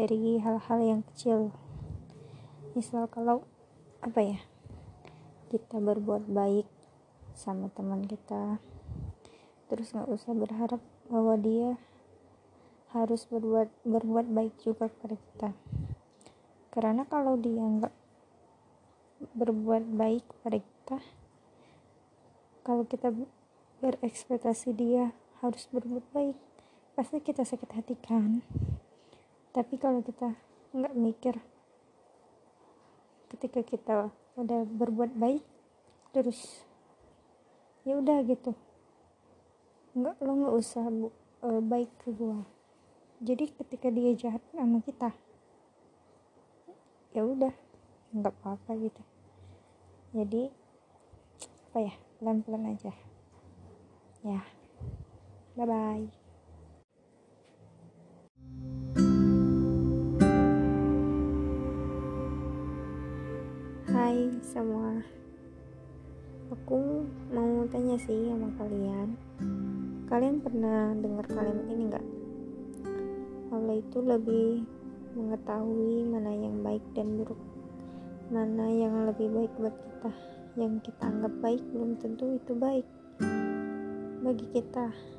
Dari 0.00 0.40
hal-hal 0.40 0.80
yang 0.80 1.04
kecil. 1.12 1.52
Misal 2.72 3.04
kalau 3.12 3.44
apa 4.00 4.16
ya 4.24 4.40
kita 5.52 5.76
berbuat 5.76 6.24
baik 6.24 6.64
sama 7.36 7.68
teman 7.76 8.08
kita 8.08 8.64
terus 9.68 9.92
nggak 9.92 10.08
usah 10.08 10.32
berharap 10.32 10.80
bahwa 11.12 11.36
dia 11.36 11.76
harus 12.96 13.28
berbuat 13.28 13.68
berbuat 13.84 14.24
baik 14.24 14.56
juga 14.64 14.88
kepada 14.88 15.20
kita. 15.20 15.50
Karena 16.72 17.04
kalau 17.04 17.36
dia 17.36 17.60
nggak 17.60 17.92
berbuat 19.36 19.84
baik 19.84 20.24
kepada 20.32 20.64
kita 20.64 20.98
kalau 22.64 22.88
kita 22.88 23.12
berekspektasi 23.84 24.72
dia 24.72 25.12
harus 25.38 25.70
berbuat 25.70 26.02
baik. 26.10 26.36
Pasti 26.98 27.22
kita 27.22 27.46
sakit 27.46 27.70
hati 27.70 27.94
kan? 27.94 28.42
Tapi 29.54 29.74
kalau 29.78 30.02
kita 30.02 30.34
nggak 30.74 30.94
mikir 30.98 31.34
ketika 33.32 33.60
kita 33.62 33.96
udah 34.36 34.60
berbuat 34.66 35.16
baik 35.16 35.44
terus 36.10 36.64
ya 37.86 37.98
udah 38.02 38.22
gitu. 38.26 38.52
Nggak 39.94 40.16
lo 40.22 40.32
nggak 40.42 40.54
usah 40.58 40.84
bu, 40.90 41.08
uh, 41.46 41.62
baik 41.62 41.90
ke 42.02 42.10
gua. 42.10 42.42
Jadi 43.22 43.50
ketika 43.50 43.88
dia 43.90 44.14
jahat 44.14 44.42
sama 44.50 44.82
kita 44.82 45.14
ya 47.14 47.22
udah 47.24 47.54
nggak 48.10 48.34
apa-apa 48.42 48.74
gitu. 48.78 49.02
Jadi 50.18 50.50
apa 51.70 51.78
ya 51.78 51.94
pelan-pelan 52.18 52.74
aja. 52.74 52.92
Ya 54.26 54.57
bye 55.58 55.66
bye 55.66 56.06
Hai 63.88 64.30
semua. 64.46 65.02
Aku 66.54 67.02
mau 67.34 67.66
tanya 67.74 67.98
sih 67.98 68.30
sama 68.30 68.46
kalian. 68.54 69.18
Kalian 70.06 70.38
pernah 70.38 70.94
dengar 70.94 71.26
kalimat 71.26 71.66
ini 71.66 71.84
gak? 71.90 72.06
Allah 73.50 73.82
itu 73.82 73.98
lebih 73.98 74.62
mengetahui 75.18 76.06
mana 76.06 76.30
yang 76.30 76.62
baik 76.62 76.84
dan 76.94 77.18
buruk 77.18 77.40
Mana 78.30 78.70
yang 78.70 79.10
lebih 79.10 79.26
baik 79.34 79.52
buat 79.58 79.74
kita. 79.74 80.12
Yang 80.54 80.72
kita 80.86 81.02
anggap 81.10 81.34
baik 81.42 81.62
belum 81.74 81.98
tentu 81.98 82.38
itu 82.38 82.52
baik 82.54 82.86
Bagi 84.22 84.46
kita 84.54 85.17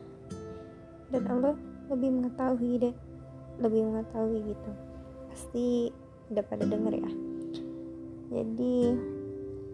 Dan 1.09 1.25
Allah 1.25 1.57
lebih 1.89 2.09
mengetahui 2.21 2.71
deh 2.77 2.95
Lebih 3.59 3.81
mengetahui 3.91 4.39
gitu. 4.53 4.71
Pasti 5.29 5.89
udah 6.29 6.45
pada 6.45 6.63
denger 6.63 6.93
ya. 7.01 7.11
Jadi 8.29 8.93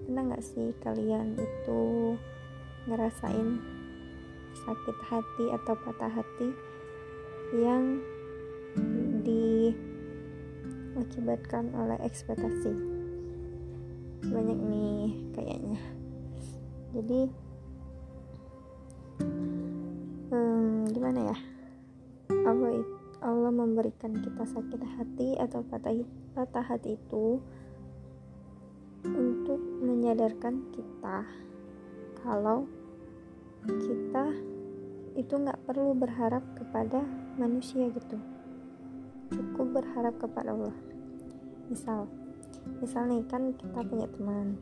pernah 0.08 0.32
nggak 0.32 0.46
sih 0.46 0.72
kalian 0.80 1.36
itu 1.36 2.16
ngerasain 2.88 3.60
sakit 4.56 4.98
hati 5.12 5.46
atau 5.52 5.76
patah 5.76 6.08
hati 6.08 6.56
yang 7.60 8.00
diakibatkan 10.96 11.76
oleh 11.76 12.00
ekspektasi? 12.02 12.72
Banyak 14.24 14.60
nih 14.72 15.14
kayaknya. 15.36 15.84
Jadi 16.96 17.28
memberikan 23.76 24.16
kita 24.24 24.48
sakit 24.48 24.80
hati 24.96 25.36
atau 25.36 25.60
patah 25.68 25.92
patah 26.32 26.64
hati 26.64 26.96
itu 26.96 27.44
untuk 29.04 29.60
menyadarkan 29.84 30.64
kita 30.72 31.28
kalau 32.24 32.64
kita 33.68 34.32
itu 35.20 35.34
nggak 35.36 35.60
perlu 35.68 35.92
berharap 35.92 36.48
kepada 36.56 37.04
manusia 37.36 37.92
gitu. 37.92 38.16
Cukup 39.36 39.84
berharap 39.84 40.16
kepada 40.24 40.56
Allah. 40.56 40.76
Misal 41.68 42.08
misal 42.80 43.12
nih 43.12 43.28
kan 43.28 43.54
kita 43.60 43.84
punya 43.86 44.08
teman 44.10 44.58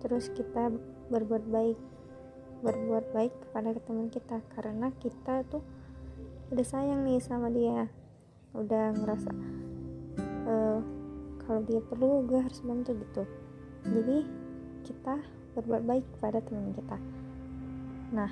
terus 0.00 0.32
kita 0.32 0.72
berbuat 1.12 1.44
baik 1.52 1.78
berbuat 2.64 3.04
baik 3.12 3.34
kepada 3.46 3.76
teman 3.84 4.08
kita 4.08 4.40
karena 4.56 4.88
kita 5.02 5.44
tuh 5.50 5.62
udah 6.54 6.66
sayang 6.66 7.04
nih 7.04 7.20
sama 7.20 7.52
dia 7.52 7.90
udah 8.52 8.92
ngerasa 9.00 9.30
uh, 10.44 10.78
kalau 11.42 11.60
dia 11.64 11.80
perlu 11.82 12.22
gue 12.28 12.40
harus 12.40 12.60
bantu 12.62 12.92
gitu. 12.96 13.22
Jadi 13.82 14.18
kita 14.86 15.14
berbuat 15.58 15.82
baik 15.84 16.06
kepada 16.16 16.38
teman 16.44 16.72
kita. 16.76 16.96
Nah 18.12 18.30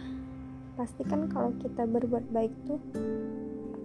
pastikan 0.77 1.29
kalau 1.29 1.53
kita 1.61 1.85
berbuat 1.85 2.33
baik 2.33 2.53
tuh 2.65 2.81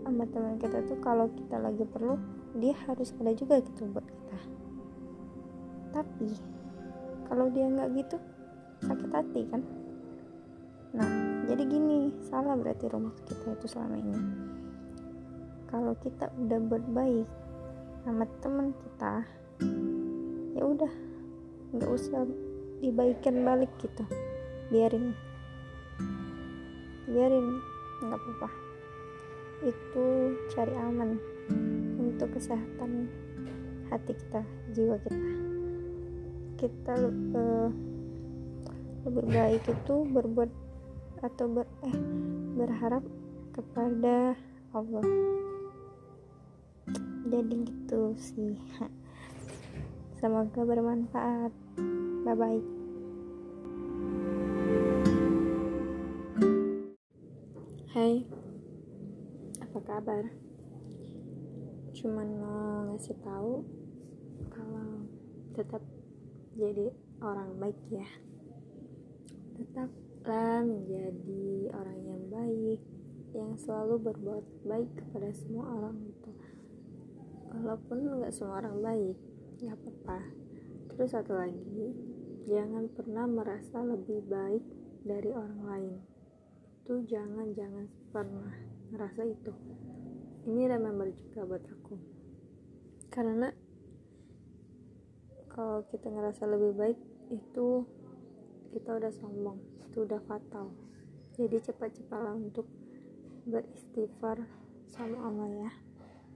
sama 0.06 0.24
teman 0.30 0.56
kita 0.62 0.86
tuh 0.86 1.00
kalau 1.02 1.28
kita 1.34 1.58
lagi 1.60 1.84
perlu 1.84 2.16
dia 2.56 2.78
harus 2.88 3.12
ada 3.20 3.32
juga 3.34 3.60
gitu 3.64 3.90
buat 3.90 4.06
kita. 4.06 4.40
Tapi 5.96 6.30
kalau 7.32 7.50
dia 7.50 7.66
nggak 7.66 7.90
gitu 7.96 8.18
sakit 8.86 9.10
hati 9.12 9.42
kan? 9.50 9.62
Nah 10.94 11.10
jadi 11.50 11.64
gini 11.66 12.12
salah 12.28 12.56
berarti 12.60 12.86
rumus 12.92 13.18
kita 13.26 13.56
itu 13.56 13.68
selama 13.68 13.98
ini 14.00 14.20
kalau 15.76 15.92
kita 16.00 16.32
udah 16.40 16.60
berbaik 16.72 17.28
sama 18.08 18.24
teman 18.40 18.72
kita 18.72 19.28
ya 20.56 20.64
udah 20.64 20.88
nggak 21.76 21.92
usah 21.92 22.24
dibaikan 22.80 23.44
balik 23.44 23.68
gitu. 23.84 24.08
Biarin. 24.72 25.12
Biarin 27.12 27.60
nggak 28.08 28.16
apa-apa. 28.16 28.50
Itu 29.68 30.06
cari 30.56 30.76
aman 30.80 31.20
untuk 32.00 32.32
kesehatan 32.40 33.12
hati 33.92 34.16
kita 34.16 34.48
jiwa 34.72 34.96
kita. 35.04 35.28
Kita 36.56 36.94
uh, 37.36 37.68
lebih 39.04 39.28
baik 39.28 39.64
itu 39.68 39.96
berbuat 40.08 40.52
atau 41.20 41.52
ber, 41.52 41.68
eh 41.84 41.96
berharap 42.56 43.04
kepada 43.52 44.40
Allah 44.72 45.04
jadi 47.26 47.58
gitu 47.66 48.14
sih. 48.18 48.54
Semoga 50.22 50.62
bermanfaat. 50.62 51.52
Bye 52.26 52.34
bye 52.38 52.62
Hai. 57.96 58.28
Apa 59.64 59.80
kabar? 59.80 60.28
Cuman 61.96 62.28
mau 62.44 62.92
ngasih 62.92 63.16
tahu 63.24 63.64
kalau 64.52 65.08
tetap 65.56 65.80
jadi 66.60 66.92
orang 67.24 67.56
baik 67.56 67.80
ya. 67.88 68.08
Tetaplah 69.56 70.68
menjadi 70.68 71.72
orang 71.72 72.00
yang 72.04 72.24
baik 72.28 72.82
yang 73.32 73.56
selalu 73.56 74.12
berbuat 74.12 74.44
baik 74.68 74.92
kepada 75.00 75.32
semua 75.32 75.64
orang 75.80 75.96
itu 76.04 76.35
walaupun 77.62 78.20
nggak 78.20 78.34
semua 78.36 78.60
orang 78.60 78.82
baik 78.84 79.18
nggak 79.62 79.78
apa-apa. 79.80 80.20
Terus 80.92 81.10
satu 81.12 81.34
lagi 81.36 81.96
jangan 82.46 82.88
pernah 82.92 83.26
merasa 83.26 83.82
lebih 83.82 84.24
baik 84.28 84.64
dari 85.06 85.30
orang 85.32 85.62
lain. 85.64 85.96
Itu 86.84 87.02
jangan 87.08 87.56
jangan 87.56 87.86
pernah 88.12 88.54
ngerasa 88.92 89.22
itu. 89.26 89.52
Ini 90.46 90.64
remember 90.70 91.10
juga 91.10 91.42
buat 91.48 91.64
aku. 91.66 91.96
Karena 93.10 93.50
kalau 95.50 95.88
kita 95.88 96.12
ngerasa 96.12 96.44
lebih 96.52 96.76
baik 96.76 97.00
itu 97.32 97.88
kita 98.76 98.92
udah 98.92 99.12
sombong 99.16 99.58
itu 99.88 100.04
udah 100.04 100.20
fatal. 100.28 100.76
Jadi 101.40 101.64
cepat-cepatlah 101.64 102.36
untuk 102.36 102.68
beristighfar 103.48 104.44
sama 104.92 105.32
Allah 105.32 105.50
ya. 105.68 105.72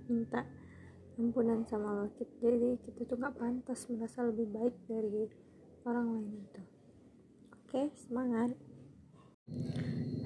Minta 0.07 0.47
ampunan 1.19 1.67
sama 1.67 2.07
Allah 2.07 2.09
jadi 2.39 2.79
kita 2.79 3.03
tuh 3.03 3.19
gak 3.19 3.35
pantas 3.35 3.85
merasa 3.91 4.23
lebih 4.23 4.47
baik 4.55 4.75
dari 4.87 5.27
orang 5.83 6.07
lain 6.15 6.31
itu 6.39 6.61
oke 7.51 7.81
semangat 7.99 8.55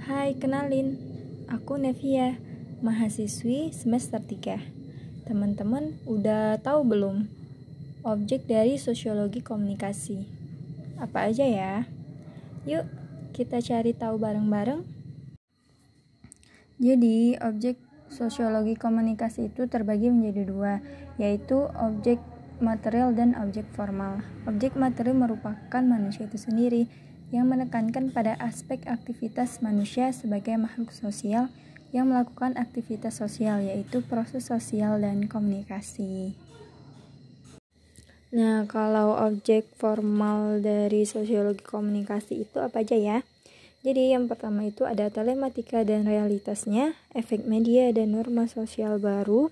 Hai 0.03 0.36
kenalin 0.36 0.99
Aku 1.47 1.79
Nevia, 1.79 2.36
mahasiswi 2.84 3.71
semester 3.71 4.19
3. 4.19 4.60
Teman-teman 5.23 5.95
udah 6.03 6.60
tahu 6.60 6.84
belum 6.84 7.32
objek 8.03 8.43
dari 8.43 8.75
sosiologi 8.75 9.39
komunikasi? 9.39 10.27
Apa 10.99 11.32
aja 11.32 11.47
ya? 11.47 11.88
Yuk, 12.67 12.84
kita 13.32 13.63
cari 13.63 13.95
tahu 13.95 14.19
bareng-bareng. 14.19 14.84
Jadi, 16.84 17.39
objek 17.39 17.79
sosiologi 18.13 18.78
komunikasi 18.78 19.49
itu 19.49 19.65
terbagi 19.65 20.13
menjadi 20.13 20.45
dua, 20.45 20.73
yaitu 21.17 21.65
objek 21.82 22.21
material 22.62 23.12
dan 23.17 23.34
objek 23.41 23.65
formal. 23.73 24.21
Objek 24.45 24.78
material 24.78 25.17
merupakan 25.17 25.82
manusia 25.82 26.30
itu 26.30 26.38
sendiri, 26.38 26.86
yang 27.34 27.49
menekankan 27.49 28.13
pada 28.13 28.38
aspek 28.38 28.86
aktivitas 28.86 29.65
manusia 29.65 30.13
sebagai 30.13 30.54
makhluk 30.54 30.93
sosial 30.93 31.49
yang 31.89 32.13
melakukan 32.13 32.54
aktivitas 32.62 33.17
sosial 33.17 33.62
yaitu 33.65 34.06
proses 34.06 34.45
sosial 34.45 35.02
dan 35.02 35.26
komunikasi. 35.26 36.38
Nah, 38.34 38.65
kalau 38.65 39.13
objek 39.17 39.69
formal 39.78 40.58
dari 40.62 41.06
sosiologi 41.06 41.62
komunikasi 41.62 42.45
itu 42.45 42.58
apa 42.62 42.82
aja 42.82 42.97
ya? 42.97 43.17
Jadi 43.84 44.15
yang 44.15 44.32
pertama 44.32 44.63
itu 44.63 44.88
ada 44.88 45.12
telematika 45.12 45.84
dan 45.84 46.08
realitasnya, 46.08 46.96
efek 47.12 47.43
media 47.43 47.91
dan 47.91 48.15
norma 48.15 48.48
sosial 48.48 48.96
baru, 48.96 49.52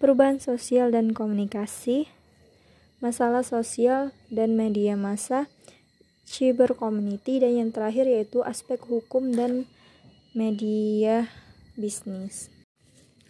perubahan 0.00 0.40
sosial 0.40 0.88
dan 0.88 1.12
komunikasi, 1.12 2.08
masalah 3.04 3.44
sosial 3.44 4.16
dan 4.32 4.56
media 4.56 4.96
massa, 4.96 5.52
cyber 6.24 6.72
community 6.72 7.36
dan 7.36 7.52
yang 7.52 7.68
terakhir 7.68 8.08
yaitu 8.08 8.40
aspek 8.40 8.80
hukum 8.80 9.36
dan 9.36 9.68
media 10.32 11.28
bisnis. 11.76 12.48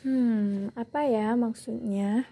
Hmm, 0.07 0.71
apa 0.79 1.11
ya 1.11 1.35
maksudnya? 1.35 2.31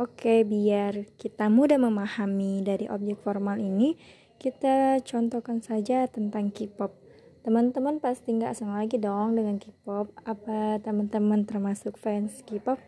Oke, 0.00 0.48
biar 0.48 1.12
kita 1.20 1.52
mudah 1.52 1.76
memahami 1.76 2.64
dari 2.64 2.88
objek 2.88 3.20
formal 3.20 3.60
ini, 3.60 4.00
kita 4.40 5.04
contohkan 5.04 5.60
saja 5.60 6.08
tentang 6.08 6.48
K-pop. 6.48 7.03
Teman-teman 7.44 8.00
pasti 8.00 8.32
nggak 8.32 8.56
asing 8.56 8.72
lagi 8.72 8.96
dong 8.96 9.36
dengan 9.36 9.60
K-pop. 9.60 10.08
Apa 10.24 10.80
teman-teman 10.80 11.44
termasuk 11.44 12.00
fans 12.00 12.40
K-pop? 12.40 12.80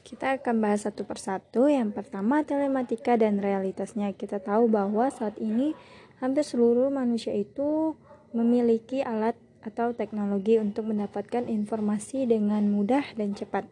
Kita 0.00 0.40
akan 0.40 0.64
bahas 0.64 0.88
satu 0.88 1.04
persatu. 1.04 1.68
Yang 1.68 1.92
pertama, 1.92 2.40
telematika 2.40 3.20
dan 3.20 3.36
realitasnya. 3.44 4.16
Kita 4.16 4.40
tahu 4.40 4.72
bahwa 4.72 5.12
saat 5.12 5.36
ini 5.36 5.76
hampir 6.24 6.40
seluruh 6.40 6.88
manusia 6.88 7.36
itu 7.36 8.00
memiliki 8.32 9.04
alat 9.04 9.36
atau 9.60 9.92
teknologi 9.92 10.56
untuk 10.56 10.88
mendapatkan 10.88 11.52
informasi 11.52 12.24
dengan 12.24 12.64
mudah 12.72 13.04
dan 13.12 13.36
cepat. 13.36 13.68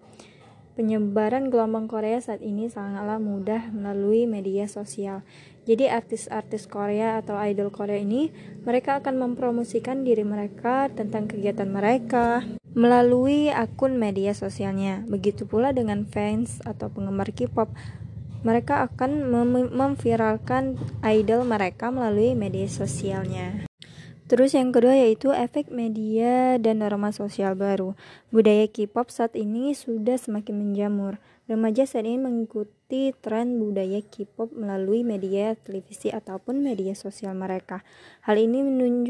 Penyebaran 0.77 1.49
gelombang 1.49 1.89
Korea 1.89 2.21
saat 2.21 2.45
ini 2.45 2.69
sangatlah 2.69 3.17
mudah 3.17 3.73
melalui 3.73 4.29
media 4.29 4.69
sosial. 4.69 5.25
Jadi 5.69 5.85
artis-artis 5.85 6.65
Korea 6.65 7.21
atau 7.21 7.37
idol 7.37 7.69
Korea 7.69 8.01
ini 8.01 8.33
mereka 8.65 9.05
akan 9.05 9.21
mempromosikan 9.21 10.01
diri 10.01 10.25
mereka 10.25 10.89
tentang 10.89 11.29
kegiatan 11.29 11.69
mereka 11.69 12.41
melalui 12.73 13.53
akun 13.53 14.01
media 14.01 14.33
sosialnya. 14.33 15.05
Begitu 15.05 15.45
pula 15.45 15.77
dengan 15.77 16.09
fans 16.09 16.65
atau 16.65 16.89
penggemar 16.89 17.29
K-pop. 17.37 17.69
mereka 18.47 18.87
akan 18.87 19.27
mem 19.35 19.67
memviralkan 19.75 20.79
idol 21.03 21.43
mereka 21.43 21.91
melalui 21.91 22.39
media 22.39 22.71
sosialnya. 22.71 23.67
Terus 24.31 24.55
yang 24.55 24.71
kedua 24.71 24.95
yaitu 24.95 25.35
efek 25.35 25.75
media 25.75 26.55
dan 26.63 26.87
norma 26.87 27.11
sosial 27.11 27.59
baru. 27.59 27.99
Budaya 28.31 28.71
K-pop 28.71 29.11
saat 29.11 29.35
ini 29.35 29.75
sudah 29.75 30.21
semakin 30.23 30.55
menjamur. 30.55 31.19
Remaja 31.49 31.89
saat 31.89 32.05
ini 32.05 32.21
mengikuti 32.21 33.09
tren 33.25 33.57
budaya 33.57 34.05
K-pop 34.05 34.53
melalui 34.53 35.01
media 35.01 35.57
televisi 35.57 36.13
ataupun 36.13 36.61
media 36.61 36.93
sosial 36.93 37.33
mereka. 37.33 37.81
Hal 38.29 38.37
ini 38.37 38.61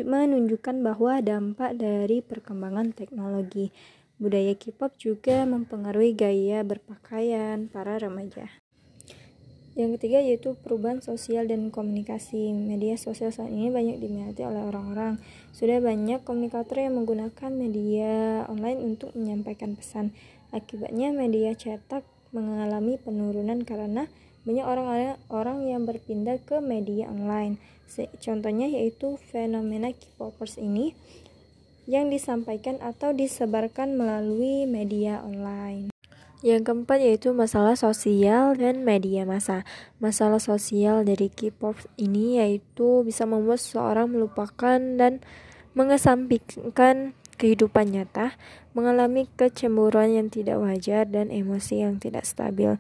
menunjukkan 0.06 0.86
bahwa 0.86 1.18
dampak 1.18 1.74
dari 1.74 2.22
perkembangan 2.22 2.94
teknologi. 2.94 3.74
Budaya 4.22 4.54
K-pop 4.54 4.94
juga 5.02 5.42
mempengaruhi 5.50 6.14
gaya 6.14 6.62
berpakaian 6.62 7.66
para 7.66 7.98
remaja. 7.98 8.46
Yang 9.74 9.98
ketiga 9.98 10.22
yaitu 10.22 10.54
perubahan 10.54 11.02
sosial 11.02 11.50
dan 11.50 11.74
komunikasi. 11.74 12.54
Media 12.54 12.94
sosial 12.94 13.34
saat 13.34 13.50
ini 13.50 13.66
banyak 13.74 13.98
diminati 13.98 14.46
oleh 14.46 14.62
orang-orang. 14.62 15.18
Sudah 15.50 15.82
banyak 15.82 16.22
komunikator 16.22 16.86
yang 16.86 17.02
menggunakan 17.02 17.50
media 17.50 18.46
online 18.46 18.78
untuk 18.94 19.10
menyampaikan 19.18 19.74
pesan. 19.74 20.14
Akibatnya 20.54 21.10
media 21.10 21.50
cetak 21.58 22.06
mengalami 22.30 23.00
penurunan 23.00 23.64
karena 23.64 24.06
banyak 24.48 24.64
orang-orang 24.64 25.16
orang 25.28 25.58
yang 25.68 25.82
berpindah 25.84 26.40
ke 26.40 26.60
media 26.64 27.08
online. 27.12 27.60
Contohnya 28.20 28.68
yaitu 28.68 29.16
fenomena 29.32 29.92
K-popers 29.92 30.60
ini 30.60 30.92
yang 31.88 32.12
disampaikan 32.12 32.76
atau 32.84 33.16
disebarkan 33.16 33.96
melalui 33.96 34.68
media 34.68 35.24
online. 35.24 35.88
Yang 36.44 36.70
keempat 36.70 36.98
yaitu 37.02 37.34
masalah 37.34 37.74
sosial 37.74 38.54
dan 38.54 38.86
media 38.86 39.26
massa. 39.26 39.66
Masalah 39.98 40.38
sosial 40.38 41.02
dari 41.02 41.32
K-pop 41.32 41.74
ini 41.98 42.38
yaitu 42.38 43.02
bisa 43.02 43.26
membuat 43.26 43.58
seseorang 43.58 44.12
melupakan 44.12 44.78
dan 44.78 45.18
mengesampingkan 45.74 47.18
kehidupan 47.38 47.94
nyata, 47.94 48.34
mengalami 48.78 49.26
kecemburuan 49.34 50.14
yang 50.14 50.30
tidak 50.30 50.62
wajar 50.62 51.02
dan 51.10 51.34
emosi 51.34 51.82
yang 51.82 51.98
tidak 51.98 52.22
stabil. 52.22 52.78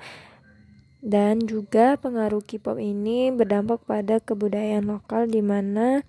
Dan 1.02 1.42
juga 1.46 1.98
pengaruh 1.98 2.42
K-pop 2.42 2.78
ini 2.78 3.34
berdampak 3.34 3.82
pada 3.82 4.22
kebudayaan 4.22 4.86
lokal 4.86 5.26
di 5.26 5.42
mana 5.42 6.06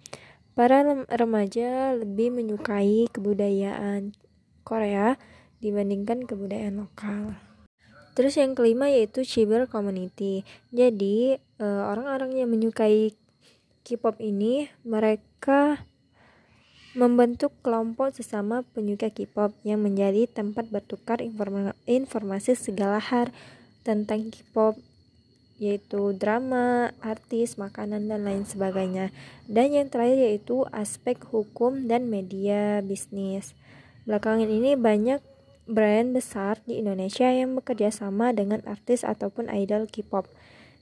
para 0.54 0.86
remaja 1.10 1.98
lebih 1.98 2.30
menyukai 2.34 3.10
kebudayaan 3.10 4.14
Korea 4.62 5.18
dibandingkan 5.58 6.30
kebudayaan 6.30 6.86
lokal. 6.86 7.38
Terus 8.14 8.38
yang 8.38 8.54
kelima 8.54 8.90
yaitu 8.90 9.26
cyber 9.26 9.66
community. 9.66 10.46
Jadi 10.70 11.38
eh, 11.38 11.84
orang-orang 11.86 12.38
yang 12.38 12.50
menyukai 12.54 13.18
K-pop 13.86 14.22
ini 14.22 14.70
mereka 14.86 15.89
membentuk 17.00 17.56
kelompok 17.64 18.12
sesama 18.12 18.68
penyuka 18.76 19.08
K-pop 19.08 19.56
yang 19.64 19.80
menjadi 19.80 20.28
tempat 20.28 20.68
bertukar 20.68 21.24
informasi 21.88 22.60
segala 22.60 23.00
hal 23.00 23.32
tentang 23.88 24.28
K-pop 24.28 24.76
yaitu 25.60 26.16
drama, 26.16 26.92
artis, 27.00 27.56
makanan 27.56 28.12
dan 28.12 28.28
lain 28.28 28.44
sebagainya. 28.44 29.16
Dan 29.48 29.72
yang 29.72 29.88
terakhir 29.88 30.20
yaitu 30.20 30.68
aspek 30.76 31.20
hukum 31.32 31.88
dan 31.88 32.12
media 32.12 32.84
bisnis. 32.84 33.56
Belakangan 34.04 34.48
ini 34.48 34.76
banyak 34.76 35.24
brand 35.72 36.12
besar 36.12 36.60
di 36.68 36.84
Indonesia 36.84 37.32
yang 37.32 37.56
bekerja 37.56 37.96
sama 37.96 38.36
dengan 38.36 38.60
artis 38.68 39.08
ataupun 39.08 39.48
idol 39.48 39.88
K-pop 39.88 40.28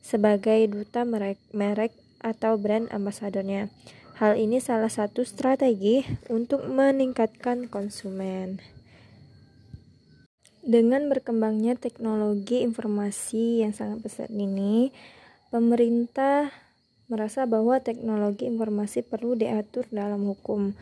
sebagai 0.01 0.65
duta 0.65 1.06
merek, 1.06 1.38
merek 1.53 1.93
atau 2.25 2.58
brand 2.58 2.89
ambasadornya. 2.89 3.69
Hal 4.17 4.34
ini 4.41 4.58
salah 4.58 4.89
satu 4.89 5.21
strategi 5.21 6.01
untuk 6.34 6.65
meningkatkan 6.65 7.69
konsumen. 7.69 8.58
Dengan 10.65 11.06
berkembangnya 11.06 11.77
teknologi 11.77 12.65
informasi 12.65 13.62
yang 13.62 13.77
sangat 13.77 14.01
besar 14.01 14.27
ini, 14.34 14.89
pemerintah 15.53 16.49
merasa 17.13 17.45
bahwa 17.45 17.77
teknologi 17.77 18.49
informasi 18.49 19.06
perlu 19.06 19.38
diatur 19.38 19.86
dalam 19.93 20.25
hukum 20.25 20.73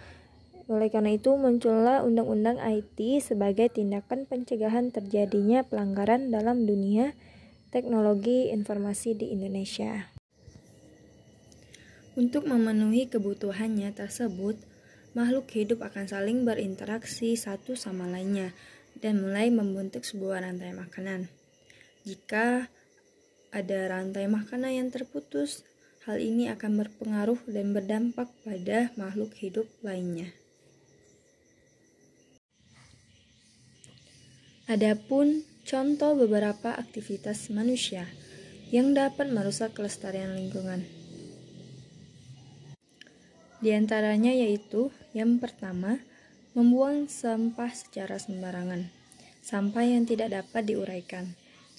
oleh 0.66 0.90
karena 0.90 1.14
itu 1.14 1.36
muncullah 1.38 2.02
Undang-Undang 2.02 2.58
IT 2.58 2.98
sebagai 3.22 3.70
tindakan 3.70 4.26
pencegahan 4.26 4.90
terjadinya 4.90 5.62
pelanggaran 5.62 6.34
dalam 6.34 6.66
dunia 6.66 7.14
teknologi 7.70 8.50
informasi 8.50 9.14
di 9.14 9.30
Indonesia. 9.30 10.15
Untuk 12.16 12.48
memenuhi 12.48 13.12
kebutuhannya 13.12 13.92
tersebut, 13.92 14.56
makhluk 15.12 15.52
hidup 15.52 15.84
akan 15.84 16.08
saling 16.08 16.48
berinteraksi 16.48 17.36
satu 17.36 17.76
sama 17.76 18.08
lainnya 18.08 18.56
dan 19.04 19.20
mulai 19.20 19.52
membentuk 19.52 20.08
sebuah 20.08 20.48
rantai 20.48 20.72
makanan. 20.72 21.28
Jika 22.08 22.72
ada 23.52 23.80
rantai 23.92 24.32
makanan 24.32 24.72
yang 24.80 24.90
terputus, 24.96 25.68
hal 26.08 26.24
ini 26.24 26.48
akan 26.48 26.88
berpengaruh 26.88 27.52
dan 27.52 27.76
berdampak 27.76 28.32
pada 28.48 28.96
makhluk 28.96 29.36
hidup 29.36 29.68
lainnya. 29.84 30.32
Adapun 34.72 35.44
contoh 35.68 36.16
beberapa 36.16 36.72
aktivitas 36.80 37.52
manusia 37.52 38.08
yang 38.72 38.96
dapat 38.96 39.28
merusak 39.36 39.76
kelestarian 39.76 40.32
lingkungan. 40.32 40.95
Di 43.64 43.72
antaranya 43.72 44.36
yaitu 44.36 44.92
yang 45.16 45.40
pertama, 45.40 46.04
membuang 46.56 47.08
sampah 47.12 47.72
secara 47.72 48.20
sembarangan. 48.20 48.92
Sampah 49.44 49.86
yang 49.86 50.04
tidak 50.08 50.34
dapat 50.34 50.68
diuraikan. 50.68 51.36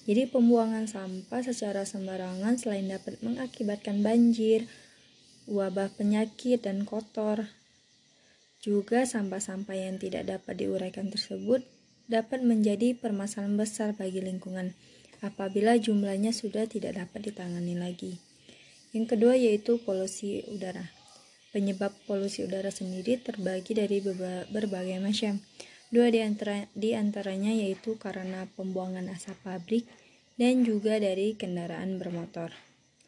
Jadi 0.07 0.29
pembuangan 0.31 0.87
sampah 0.87 1.43
secara 1.43 1.83
sembarangan 1.83 2.55
selain 2.55 2.87
dapat 2.87 3.19
mengakibatkan 3.19 3.99
banjir, 3.99 4.65
wabah 5.51 5.91
penyakit 5.99 6.63
dan 6.63 6.87
kotor, 6.87 7.43
juga 8.67 9.05
sampah-sampah 9.05 9.77
yang 9.77 10.01
tidak 10.01 10.27
dapat 10.27 10.59
diuraikan 10.59 11.13
tersebut 11.13 11.61
dapat 12.09 12.41
menjadi 12.41 12.97
permasalahan 12.97 13.53
besar 13.53 13.93
bagi 13.93 14.19
lingkungan 14.23 14.73
apabila 15.21 15.77
jumlahnya 15.77 16.33
sudah 16.33 16.65
tidak 16.65 16.97
dapat 16.97 17.31
ditangani 17.31 17.77
lagi. 17.77 18.17
Yang 18.95 19.13
kedua 19.13 19.37
yaitu 19.37 19.77
polusi 19.83 20.41
udara. 20.49 20.96
Penyebab 21.55 21.95
polusi 22.03 22.43
udara 22.43 22.67
sendiri 22.67 23.17
terbagi 23.23 23.71
dari 23.71 24.03
berbagai 24.51 24.99
macam. 24.99 25.39
Dua 25.87 26.11
di, 26.11 26.19
antara, 26.19 26.67
di 26.75 26.91
antaranya 26.91 27.55
yaitu 27.55 27.95
karena 27.95 28.43
pembuangan 28.59 29.07
asap 29.07 29.39
pabrik 29.47 29.87
dan 30.35 30.67
juga 30.67 30.99
dari 30.99 31.39
kendaraan 31.39 31.95
bermotor. 31.95 32.51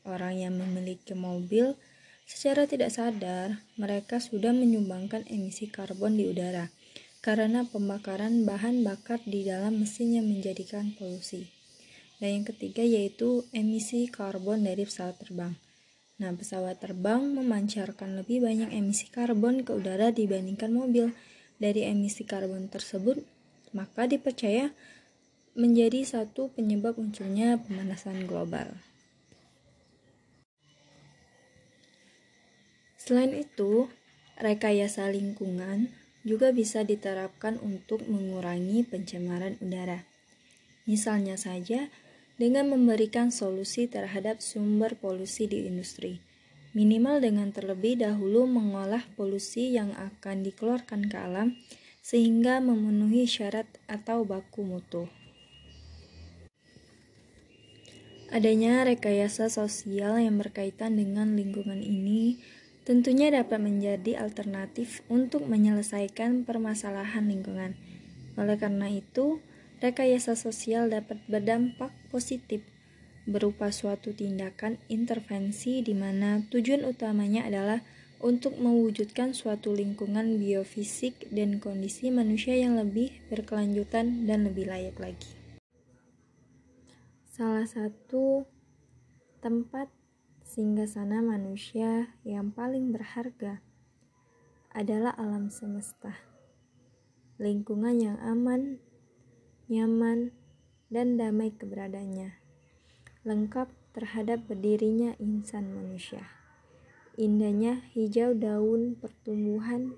Orang 0.07 0.39
yang 0.39 0.55
memiliki 0.55 1.11
mobil 1.11 1.75
secara 2.23 2.63
tidak 2.65 2.95
sadar 2.95 3.59
mereka 3.75 4.23
sudah 4.23 4.55
menyumbangkan 4.55 5.27
emisi 5.27 5.67
karbon 5.67 6.15
di 6.15 6.31
udara 6.31 6.71
karena 7.19 7.67
pembakaran 7.67 8.47
bahan 8.47 8.79
bakar 8.87 9.19
di 9.27 9.43
dalam 9.43 9.83
mesin 9.83 10.15
yang 10.15 10.27
menjadikan 10.31 10.95
polusi. 10.95 11.51
Dan 12.19 12.41
yang 12.41 12.45
ketiga 12.47 12.83
yaitu 12.83 13.43
emisi 13.51 14.07
karbon 14.07 14.63
dari 14.63 14.87
pesawat 14.87 15.19
terbang. 15.19 15.55
Nah, 16.19 16.35
pesawat 16.35 16.83
terbang 16.83 17.31
memancarkan 17.31 18.19
lebih 18.19 18.43
banyak 18.43 18.75
emisi 18.75 19.07
karbon 19.07 19.63
ke 19.63 19.71
udara 19.71 20.11
dibandingkan 20.11 20.67
mobil. 20.75 21.15
Dari 21.59 21.87
emisi 21.87 22.27
karbon 22.27 22.67
tersebut, 22.67 23.23
maka 23.71 24.03
dipercaya 24.03 24.75
menjadi 25.55 26.03
satu 26.03 26.51
penyebab 26.51 26.99
munculnya 26.99 27.55
pemanasan 27.59 28.27
global. 28.27 28.75
Selain 32.99 33.31
itu, 33.31 33.87
rekayasa 34.35 35.07
lingkungan 35.11 35.87
juga 36.27 36.51
bisa 36.51 36.83
diterapkan 36.83 37.55
untuk 37.63 38.03
mengurangi 38.11 38.83
pencemaran 38.83 39.55
udara. 39.63 40.03
Misalnya 40.83 41.39
saja, 41.39 41.87
dengan 42.39 42.71
memberikan 42.71 43.35
solusi 43.35 43.91
terhadap 43.91 44.39
sumber 44.39 44.95
polusi 44.95 45.45
di 45.51 45.67
industri, 45.67 46.23
minimal 46.71 47.19
dengan 47.19 47.51
terlebih 47.51 47.99
dahulu 47.99 48.47
mengolah 48.47 49.03
polusi 49.19 49.75
yang 49.75 49.91
akan 49.99 50.47
dikeluarkan 50.47 51.11
ke 51.11 51.19
alam 51.19 51.59
sehingga 51.99 52.63
memenuhi 52.63 53.27
syarat 53.27 53.67
atau 53.91 54.23
baku 54.23 54.63
mutu. 54.63 55.11
Adanya 58.31 58.87
rekayasa 58.87 59.51
sosial 59.51 60.21
yang 60.21 60.39
berkaitan 60.39 60.95
dengan 60.95 61.35
lingkungan 61.35 61.81
ini 61.83 62.39
tentunya 62.87 63.33
dapat 63.33 63.59
menjadi 63.59 64.21
alternatif 64.21 65.01
untuk 65.11 65.43
menyelesaikan 65.49 66.45
permasalahan 66.47 67.25
lingkungan. 67.25 67.75
Oleh 68.37 68.55
karena 68.55 68.85
itu, 68.87 69.41
rekayasa 69.79 70.35
sosial 70.35 70.91
dapat 70.91 71.19
berdampak 71.31 71.91
positif 72.11 72.63
berupa 73.29 73.69
suatu 73.69 74.11
tindakan 74.11 74.81
intervensi 74.91 75.79
di 75.85 75.95
mana 75.95 76.43
tujuan 76.51 76.83
utamanya 76.83 77.45
adalah 77.45 77.79
untuk 78.19 78.59
mewujudkan 78.59 79.31
suatu 79.31 79.71
lingkungan 79.71 80.35
biofisik 80.35 81.31
dan 81.31 81.63
kondisi 81.63 82.11
manusia 82.11 82.59
yang 82.59 82.75
lebih 82.75 83.15
berkelanjutan 83.31 84.27
dan 84.27 84.43
lebih 84.43 84.67
layak 84.67 84.99
lagi. 84.99 85.31
Salah 87.31 87.63
satu 87.63 88.43
tempat 89.39 89.87
singgah 90.43 90.89
sana 90.91 91.23
manusia 91.23 92.11
yang 92.27 92.51
paling 92.51 92.91
berharga 92.91 93.63
adalah 94.75 95.15
alam 95.15 95.47
semesta. 95.47 96.19
Lingkungan 97.39 97.95
yang 98.03 98.17
aman, 98.19 98.83
nyaman, 99.69 100.33
dan 100.89 101.21
damai 101.21 101.53
keberadaannya. 101.53 102.33
Lengkap 103.21 103.69
terhadap 103.93 104.49
berdirinya 104.49 105.13
insan 105.21 105.69
manusia. 105.69 106.25
Indahnya 107.13 107.85
hijau 107.93 108.33
daun 108.33 108.97
pertumbuhan 108.97 109.93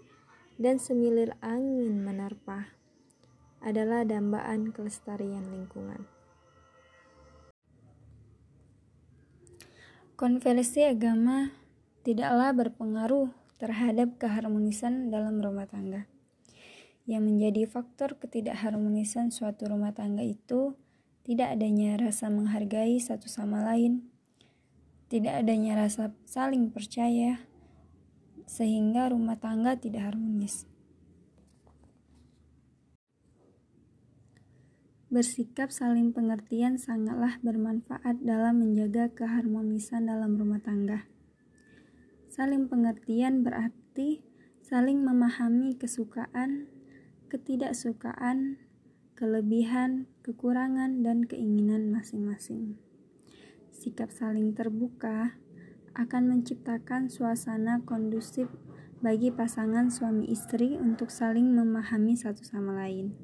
dan 0.60 0.75
semilir 0.75 1.39
angin 1.39 2.03
menerpa 2.03 2.75
adalah 3.63 4.03
dambaan 4.03 4.75
kelestarian 4.75 5.47
lingkungan. 5.47 6.03
Konversi 10.19 10.86
agama 10.86 11.49
tidaklah 12.03 12.53
berpengaruh 12.53 13.31
terhadap 13.57 14.19
keharmonisan 14.19 15.10
dalam 15.10 15.39
rumah 15.39 15.65
tangga. 15.69 16.11
Yang 17.12 17.24
menjadi 17.28 17.62
faktor 17.67 18.15
ketidakharmonisan 18.15 19.36
suatu 19.36 19.67
rumah 19.67 19.91
tangga 19.91 20.24
itu 20.24 20.80
tidak 21.28 21.60
adanya 21.60 22.00
rasa 22.00 22.32
menghargai 22.32 23.04
satu 23.04 23.28
sama 23.28 23.67
lain, 23.67 24.08
tidak 25.12 25.43
adanya 25.43 25.76
rasa 25.76 26.15
saling 26.24 26.71
percaya, 26.71 27.43
sehingga 28.47 29.12
rumah 29.12 29.36
tangga 29.36 29.76
tidak 29.76 30.15
harmonis. 30.15 30.71
Bersikap 35.12 35.76
saling 35.76 36.15
pengertian 36.15 36.80
sangatlah 36.80 37.36
bermanfaat 37.43 38.24
dalam 38.24 38.63
menjaga 38.63 39.12
keharmonisan 39.12 40.08
dalam 40.08 40.39
rumah 40.39 40.63
tangga. 40.63 41.04
Saling 42.32 42.71
pengertian 42.71 43.43
berarti 43.43 44.24
saling 44.63 45.04
memahami 45.04 45.76
kesukaan, 45.76 46.71
ketidaksukaan, 47.31 48.59
kelebihan, 49.15 50.11
kekurangan, 50.19 50.99
dan 50.99 51.23
keinginan 51.23 51.87
masing-masing. 51.87 52.75
Sikap 53.71 54.11
saling 54.11 54.51
terbuka 54.51 55.39
akan 55.95 56.27
menciptakan 56.27 57.07
suasana 57.07 57.79
kondusif 57.87 58.51
bagi 58.99 59.31
pasangan 59.31 59.87
suami 59.87 60.27
istri 60.27 60.75
untuk 60.75 61.07
saling 61.07 61.55
memahami 61.55 62.19
satu 62.19 62.43
sama 62.43 62.83
lain. 62.83 63.15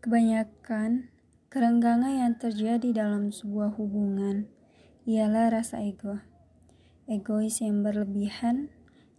Kebanyakan 0.00 1.12
kerenggangan 1.52 2.24
yang 2.24 2.34
terjadi 2.40 3.04
dalam 3.04 3.28
sebuah 3.28 3.76
hubungan 3.76 4.48
ialah 5.04 5.52
rasa 5.52 5.84
ego. 5.84 6.24
Egois 7.04 7.60
yang 7.60 7.84
berlebihan 7.84 8.72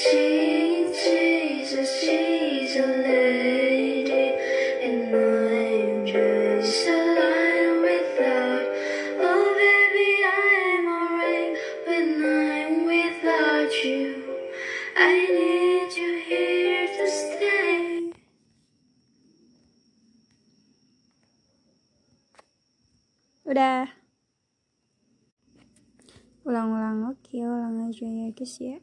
Is 0.00 0.94
she's 0.94 1.72
a, 1.74 1.84
she's 1.84 2.76
a 2.76 2.86
lady. 2.86 4.30
And 4.78 5.10
I'm 5.10 6.06
just 6.06 6.86
a 6.86 6.98
line 7.18 7.82
without. 7.82 8.66
Oh, 9.18 9.46
baby, 9.58 10.10
I'm 10.22 10.86
alright 10.86 11.50
when 11.82 12.08
I'm 12.24 12.86
without 12.86 13.72
you. 13.82 14.22
I 14.96 15.18
need 15.34 15.90
you 15.98 16.22
here 16.30 16.86
to 16.94 17.04
stay. 17.10 18.14
Udah. 23.50 23.90
Ulang-ulang, 26.46 27.10
oke, 27.10 27.34
ulang 27.34 27.90
aja 27.90 28.06
ya 28.06 28.30
guys 28.30 28.62
ya. 28.62 28.78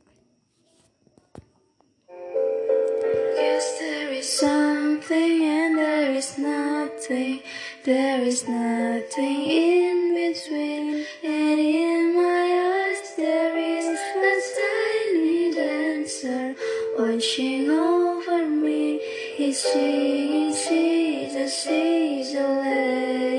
There 4.06 4.14
is 4.14 4.30
something 4.38 5.44
and 5.44 5.80
there 5.80 6.12
is 6.12 6.38
nothing. 6.38 7.40
There 7.84 8.22
is 8.22 8.48
nothing 8.48 9.42
in 9.46 10.14
between. 10.14 11.06
And 11.24 11.60
in 11.60 12.14
my 12.14 12.92
eyes, 12.92 13.16
there 13.18 13.58
is 13.58 13.86
a 13.88 14.34
tiny 14.62 15.56
dancer 15.56 16.56
watching 17.00 17.72
over 17.72 18.48
me. 18.48 18.98
Is 19.40 19.62
she, 19.74 20.54
she's 20.54 21.36
a, 21.36 21.50
she's 21.50 22.36
a 22.36 22.48
lady. 22.62 23.35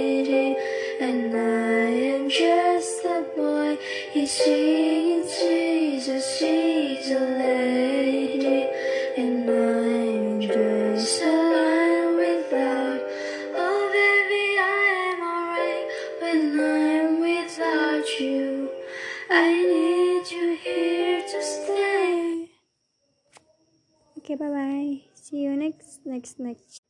Next, 26.17 26.41
next. 26.41 26.81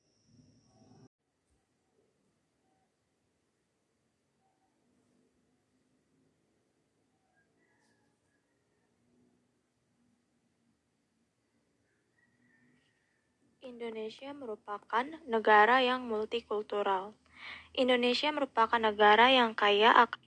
Indonesia 13.66 14.30
merupakan 14.30 15.02
negara 15.26 15.82
yang 15.82 16.06
multikultural. 16.06 17.10
Indonesia 17.74 18.30
merupakan 18.30 18.78
negara 18.78 19.34
yang 19.34 19.58
kaya 19.58 19.90
akan 19.90 20.22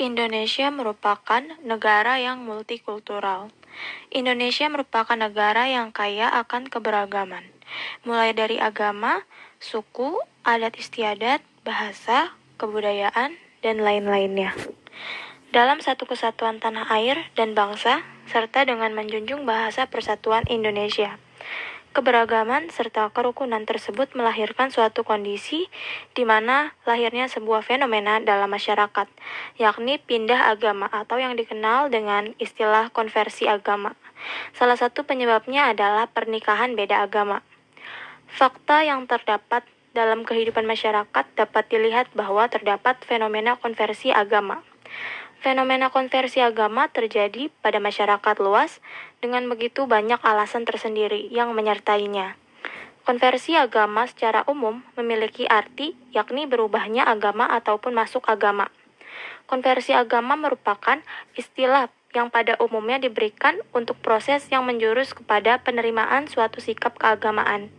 Indonesia 0.00 0.72
merupakan 0.72 1.42
negara 1.60 2.16
yang 2.22 2.40
multikultural. 2.40 3.52
Indonesia 4.08 4.70
merupakan 4.70 5.18
negara 5.18 5.68
yang 5.68 5.90
kaya 5.90 6.30
akan 6.38 6.70
keberagaman, 6.70 7.57
mulai 8.04 8.34
dari 8.36 8.60
agama, 8.60 9.24
suku, 9.58 10.20
adat 10.46 10.76
istiadat, 10.78 11.42
bahasa, 11.66 12.32
kebudayaan, 12.56 13.36
dan 13.60 13.76
lain-lainnya. 13.82 14.54
Dalam 15.48 15.80
satu 15.80 16.04
kesatuan 16.04 16.60
tanah 16.60 16.92
air 16.92 17.32
dan 17.32 17.56
bangsa, 17.56 18.04
serta 18.28 18.68
dengan 18.68 18.92
menjunjung 18.92 19.48
bahasa 19.48 19.88
persatuan 19.88 20.44
Indonesia. 20.52 21.16
Keberagaman 21.96 22.68
serta 22.68 23.08
kerukunan 23.10 23.64
tersebut 23.64 24.12
melahirkan 24.12 24.68
suatu 24.68 25.02
kondisi 25.08 25.72
di 26.12 26.22
mana 26.28 26.76
lahirnya 26.84 27.32
sebuah 27.32 27.64
fenomena 27.64 28.20
dalam 28.20 28.52
masyarakat, 28.52 29.08
yakni 29.56 29.96
pindah 29.96 30.52
agama 30.52 30.86
atau 30.92 31.16
yang 31.16 31.32
dikenal 31.34 31.88
dengan 31.88 32.36
istilah 32.36 32.92
konversi 32.92 33.48
agama. 33.48 33.96
Salah 34.52 34.76
satu 34.76 35.08
penyebabnya 35.08 35.72
adalah 35.72 36.06
pernikahan 36.12 36.76
beda 36.76 37.02
agama. 37.02 37.40
Fakta 38.28 38.84
yang 38.84 39.08
terdapat 39.08 39.64
dalam 39.96 40.22
kehidupan 40.28 40.68
masyarakat 40.68 41.24
dapat 41.32 41.64
dilihat 41.72 42.12
bahwa 42.12 42.44
terdapat 42.52 43.00
fenomena 43.02 43.56
konversi 43.56 44.12
agama. 44.12 44.60
Fenomena 45.38 45.88
konversi 45.88 46.42
agama 46.42 46.90
terjadi 46.90 47.48
pada 47.62 47.78
masyarakat 47.78 48.36
luas 48.42 48.82
dengan 49.22 49.46
begitu 49.46 49.86
banyak 49.86 50.18
alasan 50.20 50.66
tersendiri 50.66 51.30
yang 51.30 51.54
menyertainya. 51.54 52.34
Konversi 53.08 53.56
agama 53.56 54.04
secara 54.04 54.44
umum 54.44 54.84
memiliki 54.98 55.48
arti 55.48 55.96
yakni 56.12 56.44
berubahnya 56.44 57.08
agama 57.08 57.48
ataupun 57.48 57.96
masuk 57.96 58.28
agama. 58.28 58.68
Konversi 59.48 59.96
agama 59.96 60.36
merupakan 60.36 61.00
istilah 61.32 61.88
yang 62.12 62.28
pada 62.28 62.56
umumnya 62.60 63.00
diberikan 63.00 63.60
untuk 63.72 63.96
proses 64.00 64.44
yang 64.52 64.64
menjurus 64.64 65.12
kepada 65.12 65.60
penerimaan 65.60 66.28
suatu 66.28 66.60
sikap 66.60 66.96
keagamaan. 66.96 67.72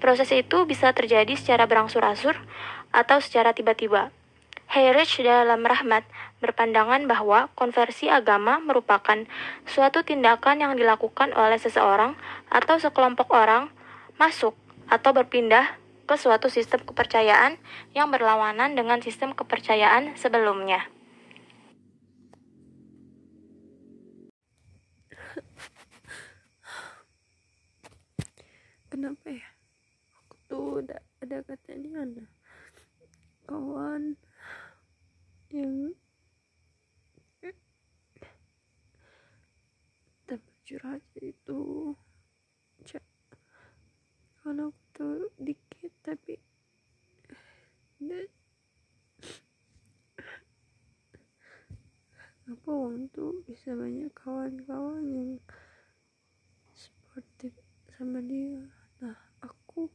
Proses 0.00 0.32
itu 0.32 0.64
bisa 0.64 0.96
terjadi 0.96 1.36
secara 1.36 1.68
berangsur-angsur 1.68 2.34
atau 2.90 3.20
secara 3.20 3.52
tiba-tiba. 3.52 4.08
Heinrich 4.70 5.20
dalam 5.20 5.60
Rahmat 5.66 6.08
berpandangan 6.40 7.04
bahwa 7.04 7.52
konversi 7.52 8.08
agama 8.08 8.62
merupakan 8.62 9.28
suatu 9.68 10.00
tindakan 10.00 10.62
yang 10.62 10.72
dilakukan 10.78 11.36
oleh 11.36 11.60
seseorang 11.60 12.16
atau 12.48 12.80
sekelompok 12.80 13.28
orang 13.34 13.68
masuk 14.16 14.56
atau 14.88 15.10
berpindah 15.12 15.76
ke 16.08 16.14
suatu 16.16 16.48
sistem 16.48 16.80
kepercayaan 16.82 17.60
yang 17.92 18.08
berlawanan 18.08 18.72
dengan 18.72 19.04
sistem 19.04 19.36
kepercayaan 19.36 20.16
sebelumnya. 20.16 20.88
kenapa 29.00 29.30
ya 29.30 29.49
udah 30.56 31.00
ada 31.22 31.44
ada 31.46 32.24
kawan 33.46 34.18
yang 35.54 35.94
tempat 40.30 40.42
curhat 40.66 41.02
itu 41.18 41.94
cak 42.86 43.02
karena 44.42 44.70
aku 44.70 44.82
tuh 44.94 45.30
dikit 45.42 45.90
tapi 46.06 46.38
apa 52.50 52.66
uang 52.66 53.06
tuh 53.14 53.46
bisa 53.46 53.78
banyak 53.78 54.10
kawan-kawan 54.10 55.06
yang 55.06 55.32
sportif 56.74 57.54
sama 57.94 58.18
dia 58.22 58.66
nah 58.98 59.18
aku 59.38 59.86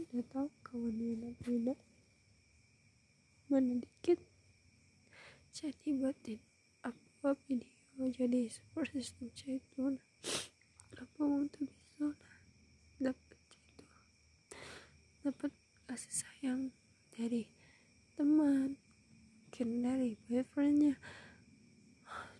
udah 0.00 0.24
tahu 0.32 0.48
kawannya 0.64 1.06
enak 1.20 1.36
beda 1.44 1.74
mana 3.50 3.82
dikit. 3.82 4.22
Jadi 5.50 5.98
buatin 5.98 6.38
apa 6.86 7.34
video 7.44 8.06
jadi 8.06 8.46
support 8.46 8.94
system 8.94 9.28
itu? 9.34 9.98
Apa 10.94 11.22
tuh 11.50 11.66
bisa? 11.66 12.14
Dapat 13.02 13.38
itu. 13.50 13.84
Dapat 15.26 15.52
kasih 15.90 16.14
sayang 16.14 16.70
dari 17.10 17.50
teman. 18.14 18.78
Mungkin 19.50 19.82
dari 19.82 20.14
boyfriendnya. 20.30 20.94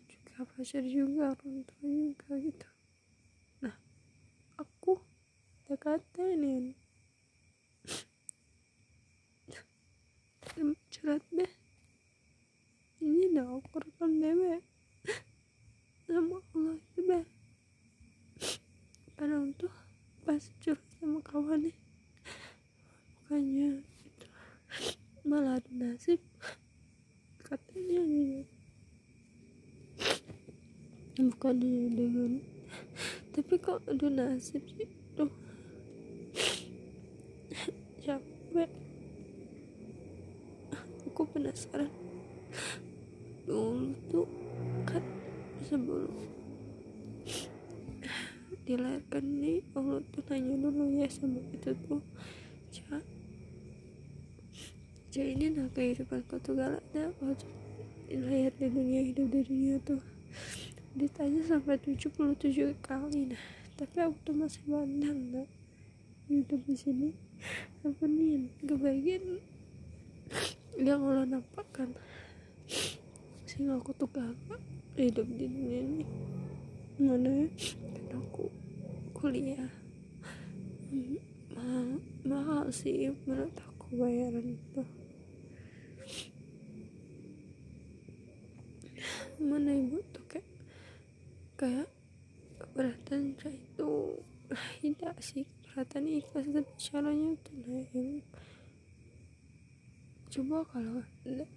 Juga 0.07 0.47
pacar 0.47 0.87
juga 0.87 1.35
orang 1.35 1.67
juga 1.67 2.33
gitu 2.39 2.69
nah 3.61 3.77
aku 4.57 4.97
udah 5.67 5.77
katain 5.77 6.73
curhat 10.91 11.25
deh 11.33 11.53
ini 13.01 13.33
udah 13.33 13.57
aku 13.57 13.81
rekam 13.81 14.21
deh 14.21 14.37
be 14.37 14.61
sama 16.05 16.37
Allah 16.53 16.77
itu 16.77 17.01
be 17.09 17.21
kadang 19.17 19.55
tuh 19.57 19.73
pas 20.27 20.45
curhat 20.61 20.85
sama 21.01 21.25
kawannya 21.25 21.73
bukannya 23.25 23.81
itu 23.81 24.27
malah 25.25 25.57
ada 25.57 25.73
nasib 25.73 26.21
katanya 27.41 28.05
gitu 28.05 28.45
bukannya 31.33 31.81
dengan 31.97 32.33
tapi 33.33 33.57
kok 33.57 33.81
ada 33.89 34.07
nasib 34.21 34.65
tuh 35.17 35.33
capek. 38.05 38.71
Aku 41.09 41.23
penasaran. 41.33 41.89
Dulu 43.49 43.97
tuh 44.13 44.29
kan 44.85 45.05
sebelum 45.65 46.13
dilahirkan 48.71 49.25
nih 49.43 49.67
Allah 49.75 49.99
tuh 50.15 50.23
nanya 50.31 50.55
dulu 50.63 50.87
ya 50.95 51.11
sama 51.11 51.43
itu 51.51 51.75
tuh 51.91 51.99
Ca 52.71 53.03
Ca 55.11 55.23
ini 55.27 55.51
nah 55.51 55.67
kehidupan 55.75 56.23
kau 56.31 56.39
tuh 56.39 56.55
galak 56.55 56.87
dah 56.95 57.11
waktu 57.19 57.51
lahir 58.15 58.55
di 58.59 58.67
dunia 58.71 59.01
hidup 59.07 59.27
di 59.27 59.41
dunia 59.43 59.77
tuh. 59.83 59.99
Ditanya 60.95 61.47
sampai 61.47 61.79
77 61.83 62.79
kali 62.83 63.35
nah 63.35 63.43
tapi 63.81 63.97
aku 64.05 64.17
tuh 64.29 64.37
masih 64.37 64.61
mandang 64.69 65.33
nah 65.33 65.49
hidup 66.29 66.61
di 66.69 66.77
sini 66.77 67.11
apa 67.81 68.05
nih 68.05 68.53
kebagian 68.61 69.41
yang 70.77 71.01
Allah 71.01 71.25
nampakkan 71.25 71.97
sehingga 73.49 73.81
aku 73.81 73.97
tuh 73.97 74.09
gak 74.13 74.37
hidup 75.01 75.27
di 75.37 75.49
dunia 75.49 75.81
ini. 75.81 76.05
Mana 77.01 77.29
ya? 77.45 77.49
Dan 77.97 78.21
aku 78.21 78.47
kuliah. 79.17 79.69
Mahal, 81.53 82.01
mahal 82.25 82.65
sih 82.73 83.13
menurut 83.25 83.57
aku 83.59 84.01
bayaran 84.01 84.57
itu. 84.57 84.83
Mana 89.41 89.73
ibu 89.73 89.99
tuh 90.13 90.25
kayak 90.29 90.49
kayak 91.57 91.89
keberatan 92.61 93.35
saya 93.41 93.57
itu 93.57 94.21
tidak 94.85 95.10
sih 95.21 95.45
keberatan 95.45 96.05
ikhlas 96.09 96.47
tapi 96.51 96.73
caranya 96.81 97.31
tuh 97.45 97.57
lah 97.69 97.87
yang 97.95 98.25
coba 100.31 100.63
kalau 100.71 101.03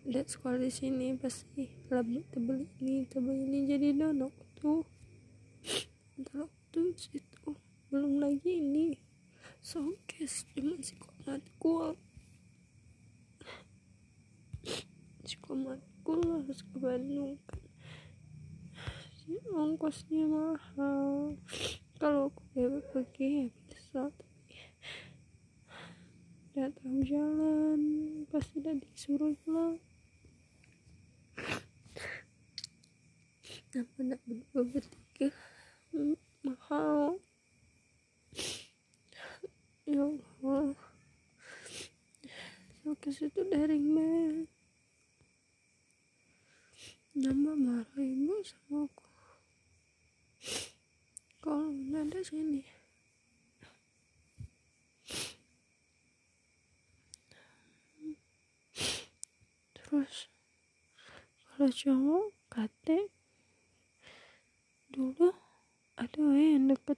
lihat 0.10 0.28
sekolah 0.34 0.58
di 0.58 0.74
sini 0.74 1.14
pasti 1.18 1.70
lebih 1.94 2.26
tebel 2.34 2.66
ini 2.82 3.06
tebel 3.06 3.38
ini 3.38 3.70
jadi 3.70 3.94
donok 3.94 4.34
tuh. 4.58 4.82
Antara 6.18 6.50
tuh 6.74 6.94
situ 6.98 7.54
belum 7.94 8.18
lagi 8.18 8.62
ini. 8.62 8.98
Showcase 9.64 10.50
cuma 10.52 10.76
psikomat 10.82 11.42
cool 11.62 11.96
psikomat 15.24 15.80
cool 16.04 16.20
harus 16.20 16.60
ke 16.66 16.76
Bandung. 16.82 17.40
Kan 19.24 19.40
ongkosnya 19.56 20.28
mahal 20.28 21.40
kalau 22.00 22.30
aku 22.32 22.42
bebek 22.54 22.86
pergi 22.94 23.28
ya 23.28 23.46
bisa. 23.68 24.04
Datang 26.54 26.96
jalan 27.06 27.82
pasti 28.30 28.62
udah 28.62 28.76
disuruh 28.78 29.34
pulang. 29.42 29.78
Apa 33.74 34.00
nak 34.06 34.22
berdua 34.30 34.62
bertiga? 34.70 35.34
Hmm, 35.90 36.18
mahal. 36.46 37.18
Ya 39.90 40.06
Allah. 40.06 40.78
So 42.84 42.94
ke 43.00 43.10
situ 43.10 43.42
daring 43.48 43.96
man 43.96 44.46
nambah 47.14 47.54
marah 47.54 48.02
ibu 48.02 48.42
sama 48.42 48.90
aku 48.90 49.06
kalau 51.44 51.76
ada 51.92 52.24
sini? 52.24 52.64
Terus 59.76 60.32
kalau 61.52 61.68
cowok 61.68 62.26
kate 62.48 63.12
dulu 64.88 65.36
ada 66.00 66.24
yang 66.32 66.72
deket. 66.72 66.96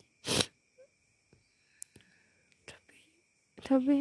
Tapi 2.70 3.00
tapi 3.66 4.00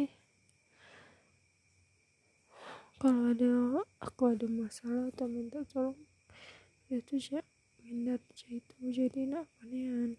kalau 3.01 3.33
ada 3.33 3.81
aku 3.97 4.29
ada 4.29 4.45
masalah 4.45 5.09
atau 5.09 5.25
minta 5.25 5.65
tolong 5.65 5.97
itu 6.93 7.17
sih 7.17 7.41
minat 7.81 8.21
itu 8.45 8.77
jadi 8.93 9.41
apa 9.41 9.61
nih 9.65 10.15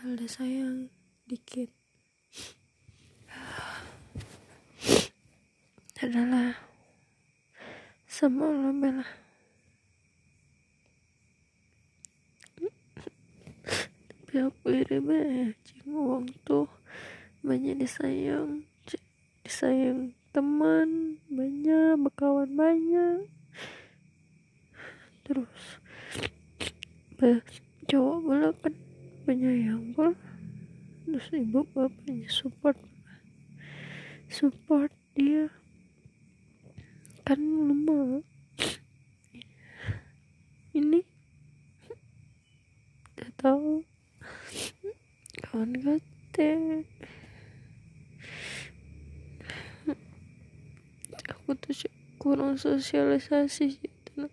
ada 0.00 0.24
sayang 0.24 0.88
dikit. 1.28 1.68
Adalah 6.00 6.56
semua 8.08 8.72
lah. 8.72 9.12
Tapi 14.24 14.34
aku 14.40 14.72
iri 14.72 15.04
cing. 15.68 15.84
Uang 15.92 16.32
tuh 16.48 16.64
banyak 17.44 17.76
disayang. 17.76 18.64
Disayang 19.44 20.16
teman 20.32 21.20
banyak 21.28 22.00
berkawan 22.00 22.48
banyak. 22.56 23.28
Terus 25.28 25.60
cowok 27.84 28.16
pula 28.24 28.48
kan 28.64 28.74
penyayang 29.26 29.92
pula 29.92 30.14
terus 31.04 31.26
ibu 31.34 31.66
bapaknya 31.74 32.30
support. 32.30 32.78
Support 34.30 34.94
dia. 35.18 35.50
Kan 37.26 37.42
lemah 37.42 38.22
ini. 40.72 41.02
Gak 43.18 43.32
tahu 43.36 43.82
kawan 45.50 45.74
kate 45.82 46.86
aku 51.26 51.58
tuh 51.58 51.90
kurang 52.22 52.54
sosialisasi 52.54 53.82
gitu 53.82 54.30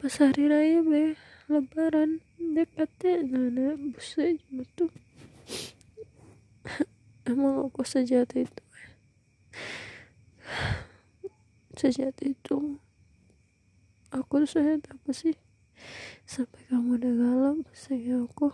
pas 0.00 0.14
hari 0.16 0.48
raya 0.48 0.80
be 0.80 1.20
lebaran 1.52 2.24
dekatnya 2.52 3.12
nana 3.26 3.74
buset 3.80 4.38
cuma 4.46 4.64
tuh 4.76 4.92
emang 7.28 7.66
aku 7.66 7.82
sejati 7.82 8.44
itu 8.44 8.64
sejati 11.80 12.36
itu 12.36 12.78
aku 14.12 14.44
tuh 14.44 14.50
sehat 14.60 14.84
apa 14.92 15.10
sih? 15.16 15.32
Sampai 16.28 16.68
kamu 16.68 17.00
udah 17.00 17.12
galau 17.16 17.56
saya 17.72 18.20
aku 18.20 18.52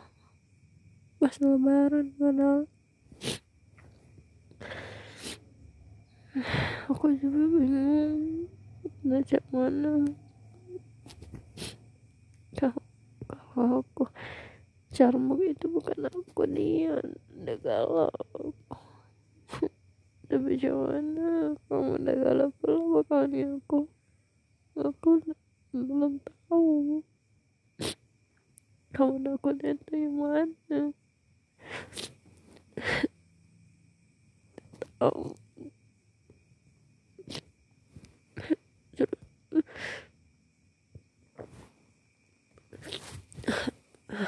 pas 1.19 1.35
lebaran 1.43 2.15
padahal. 2.15 2.71
Aku 6.89 7.11
juga 7.19 7.43
bingung 7.51 8.47
ngajak 9.03 9.43
mana. 9.51 10.07
Kalau 12.55 12.88
kalau 13.59 13.83
aku. 13.83 14.07
Carmuk 14.89 15.45
itu 15.45 15.69
bukan 15.69 16.09
aku 16.09 16.49
dia 16.49 16.97
udah 17.37 17.57
galau 17.61 18.09
tapi 20.33 20.57
gimana 20.57 21.53
kamu 21.69 22.01
udah 22.01 22.17
galau 22.17 22.49
belum 22.63 22.97
bakalannya 22.97 23.61
aku. 23.61 23.85
Aku 24.79 25.11
belum 25.75 26.23
tahu. 26.23 27.03
Kamu 28.97 29.21
nakutnya 29.21 29.77
itu 29.77 29.93
yang 29.93 30.17
mana 30.17 30.79
tahu 35.03 35.37
Yeah. 44.19 44.27